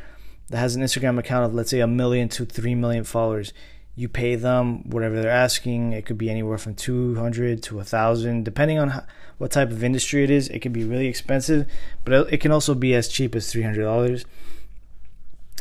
that 0.48 0.58
has 0.58 0.76
an 0.76 0.82
Instagram 0.82 1.18
account 1.18 1.46
of 1.46 1.54
let's 1.54 1.70
say 1.70 1.80
a 1.80 1.86
million 1.86 2.28
to 2.30 2.44
three 2.44 2.74
million 2.74 3.04
followers. 3.04 3.52
You 3.96 4.08
pay 4.08 4.34
them 4.34 4.90
whatever 4.90 5.20
they're 5.20 5.30
asking. 5.30 5.92
It 5.92 6.04
could 6.04 6.18
be 6.18 6.28
anywhere 6.28 6.58
from 6.58 6.74
two 6.74 7.14
hundred 7.14 7.62
to 7.64 7.80
a 7.80 7.84
thousand, 7.84 8.44
depending 8.44 8.78
on 8.78 8.88
how, 8.88 9.04
what 9.38 9.52
type 9.52 9.70
of 9.70 9.84
industry 9.84 10.24
it 10.24 10.30
is. 10.30 10.48
It 10.48 10.60
can 10.60 10.72
be 10.72 10.84
really 10.84 11.06
expensive, 11.06 11.70
but 12.04 12.32
it 12.32 12.38
can 12.38 12.50
also 12.50 12.74
be 12.74 12.94
as 12.94 13.08
cheap 13.08 13.36
as 13.36 13.50
three 13.50 13.62
hundred 13.62 13.84
dollars 13.84 14.24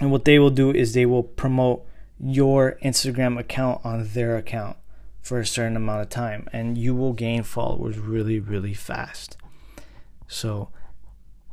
and 0.02 0.12
what 0.12 0.26
they 0.26 0.40
will 0.40 0.50
do 0.50 0.72
is 0.72 0.94
they 0.94 1.06
will 1.06 1.24
promote 1.24 1.86
your 2.26 2.78
Instagram 2.84 3.38
account 3.38 3.82
on 3.84 4.08
their 4.14 4.38
account 4.38 4.78
for 5.22 5.40
a 5.40 5.46
certain 5.46 5.76
amount 5.76 6.02
of 6.02 6.10
time 6.10 6.48
and 6.54 6.78
you 6.78 6.96
will 6.96 7.14
gain 7.14 7.44
followers 7.44 7.98
really 7.98 8.40
really 8.40 8.74
fast. 8.74 9.38
So 10.28 10.70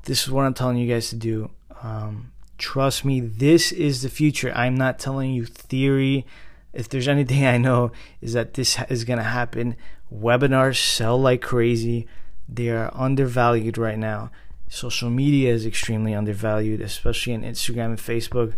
this 0.05 0.23
is 0.23 0.31
what 0.31 0.45
i'm 0.45 0.55
telling 0.55 0.77
you 0.77 0.93
guys 0.93 1.09
to 1.11 1.17
do. 1.17 1.51
Um, 1.83 2.33
trust 2.59 3.05
me 3.05 3.21
this 3.21 3.73
is 3.73 4.03
the 4.03 4.09
future. 4.09 4.53
I'm 4.55 4.77
not 4.77 4.99
telling 4.99 5.33
you 5.33 5.45
theory. 5.45 6.27
If 6.73 6.89
there's 6.89 7.09
anything 7.09 7.45
i 7.47 7.59
know 7.59 7.91
is 8.21 8.33
that 8.35 8.55
this 8.55 8.79
is 8.89 9.05
going 9.05 9.19
to 9.19 9.25
happen. 9.25 9.77
Webinars 10.13 10.77
sell 10.77 11.21
like 11.21 11.43
crazy. 11.43 12.07
They 12.49 12.69
are 12.69 12.91
undervalued 12.95 13.79
right 13.79 13.99
now. 13.99 14.31
Social 14.69 15.11
media 15.11 15.53
is 15.53 15.67
extremely 15.67 16.15
undervalued, 16.15 16.81
especially 16.81 17.33
in 17.33 17.43
Instagram 17.43 17.87
and 17.87 17.99
Facebook. 17.99 18.55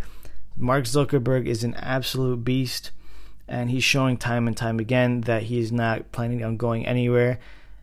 Mark 0.57 0.85
Zuckerberg 0.85 1.47
is 1.47 1.65
an 1.65 1.75
absolute 1.75 2.45
beast, 2.45 2.91
and 3.49 3.71
he's 3.71 3.85
showing 3.85 4.17
time 4.17 4.47
and 4.47 4.57
time 4.57 4.79
again 4.79 5.23
that 5.23 5.45
he 5.45 5.59
is 5.59 5.73
not 5.73 6.13
planning 6.13 6.45
on 6.45 6.57
going 6.57 6.87
anywhere. 6.87 7.39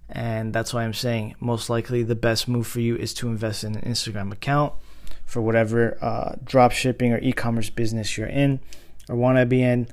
And 0.10 0.54
that's 0.54 0.74
why 0.74 0.84
I'm 0.84 0.94
saying 0.94 1.36
most 1.40 1.70
likely 1.70 2.02
the 2.04 2.16
best 2.16 2.48
move 2.48 2.66
for 2.66 2.80
you 2.80 2.96
is 2.96 3.14
to 3.16 3.28
invest 3.28 3.64
in 3.64 3.76
an 3.76 3.82
Instagram 3.82 4.32
account 4.32 4.74
for 5.26 5.42
whatever 5.42 5.98
uh, 6.02 6.36
drop 6.44 6.72
shipping 6.72 7.14
or 7.14 7.20
e 7.20 7.32
commerce 7.32 7.70
business 7.70 8.18
you're 8.18 8.28
in 8.28 8.60
or 9.08 9.16
want 9.16 9.38
to 9.38 9.46
be 9.46 9.62
in. 9.62 9.88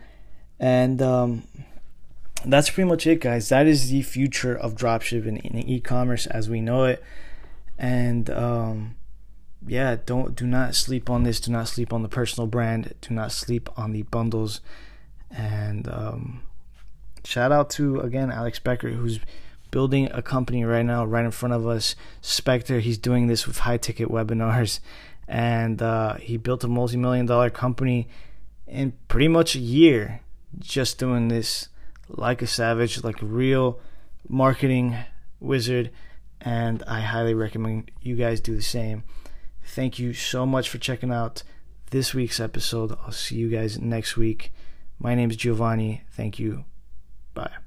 And 0.59 1.03
um, 1.03 1.43
that's 2.47 2.71
pretty 2.71 2.89
much 2.89 3.07
it, 3.07 3.21
guys. 3.21 3.51
That 3.51 3.67
is 3.67 3.91
the 3.91 4.01
future 4.03 4.57
of 4.57 4.75
dropshipping 4.75 5.45
in 5.45 5.69
e 5.69 5.81
commerce 5.81 6.27
as 6.27 6.49
we 6.49 6.63
know 6.63 6.85
it 6.85 7.05
and 7.79 8.31
um, 8.31 8.97
yeah 9.67 9.97
don't 10.07 10.35
do 10.35 10.47
not 10.47 10.75
sleep 10.75 11.11
on 11.11 11.25
this 11.25 11.41
do 11.41 11.51
not 11.51 11.69
sleep 11.69 11.93
on 11.93 12.03
the 12.03 12.09
personal 12.09 12.47
brand 12.47 12.95
do 13.01 13.15
not 13.15 13.33
sleep 13.33 13.69
on 13.77 13.93
the 13.93 14.03
bundles 14.03 14.61
and 15.31 15.89
um, 15.89 16.43
shout 17.25 17.53
out 17.53 17.69
to 17.71 18.01
again 18.01 18.31
alex 18.31 18.59
becker 18.59 18.91
who's 18.91 19.21
building 19.71 20.09
a 20.13 20.23
company 20.23 20.65
right 20.65 20.85
now, 20.85 21.05
right 21.05 21.25
in 21.25 21.31
front 21.31 21.53
of 21.53 21.67
us. 21.67 21.97
Spectre, 22.21 22.81
he's 22.81 22.99
doing 22.99 23.27
this 23.27 23.47
with 23.47 23.59
high 23.59 23.77
ticket 23.77 24.09
webinars, 24.09 24.81
and 25.29 25.83
uh, 25.83 26.15
he 26.15 26.37
built 26.37 26.65
a 26.65 26.69
multi 26.69 26.97
million 26.97 27.27
dollar 27.27 27.51
company 27.51 28.09
in 28.67 28.93
pretty 29.09 29.29
much 29.29 29.55
a 29.55 29.59
year, 29.59 30.21
just 30.59 30.99
doing 30.99 31.29
this 31.29 31.69
like 32.09 32.43
a 32.43 32.47
savage, 32.47 33.03
like 33.05 33.23
a 33.23 33.27
real 33.27 33.79
marketing 34.29 34.97
wizard. 35.41 35.91
And 36.41 36.83
I 36.87 37.01
highly 37.01 37.35
recommend 37.35 37.91
you 38.01 38.15
guys 38.15 38.41
do 38.41 38.55
the 38.55 38.63
same. 38.63 39.05
Thank 39.67 39.99
you 39.99 40.15
so 40.15 40.47
much 40.47 40.69
for 40.69 40.79
checking 40.79 41.13
out 41.13 41.43
this 41.91 42.15
week's 42.15 42.41
episode. 42.41 42.93
I'll 43.05 43.13
see 43.13 43.37
you 43.37 43.51
guys 43.51 43.79
next 43.79 44.17
week. 44.17 44.53
My 44.99 45.15
name 45.15 45.31
is 45.31 45.37
Giovanni. 45.37 46.03
Thank 46.11 46.39
you. 46.39 46.65
Bye. 47.35 47.66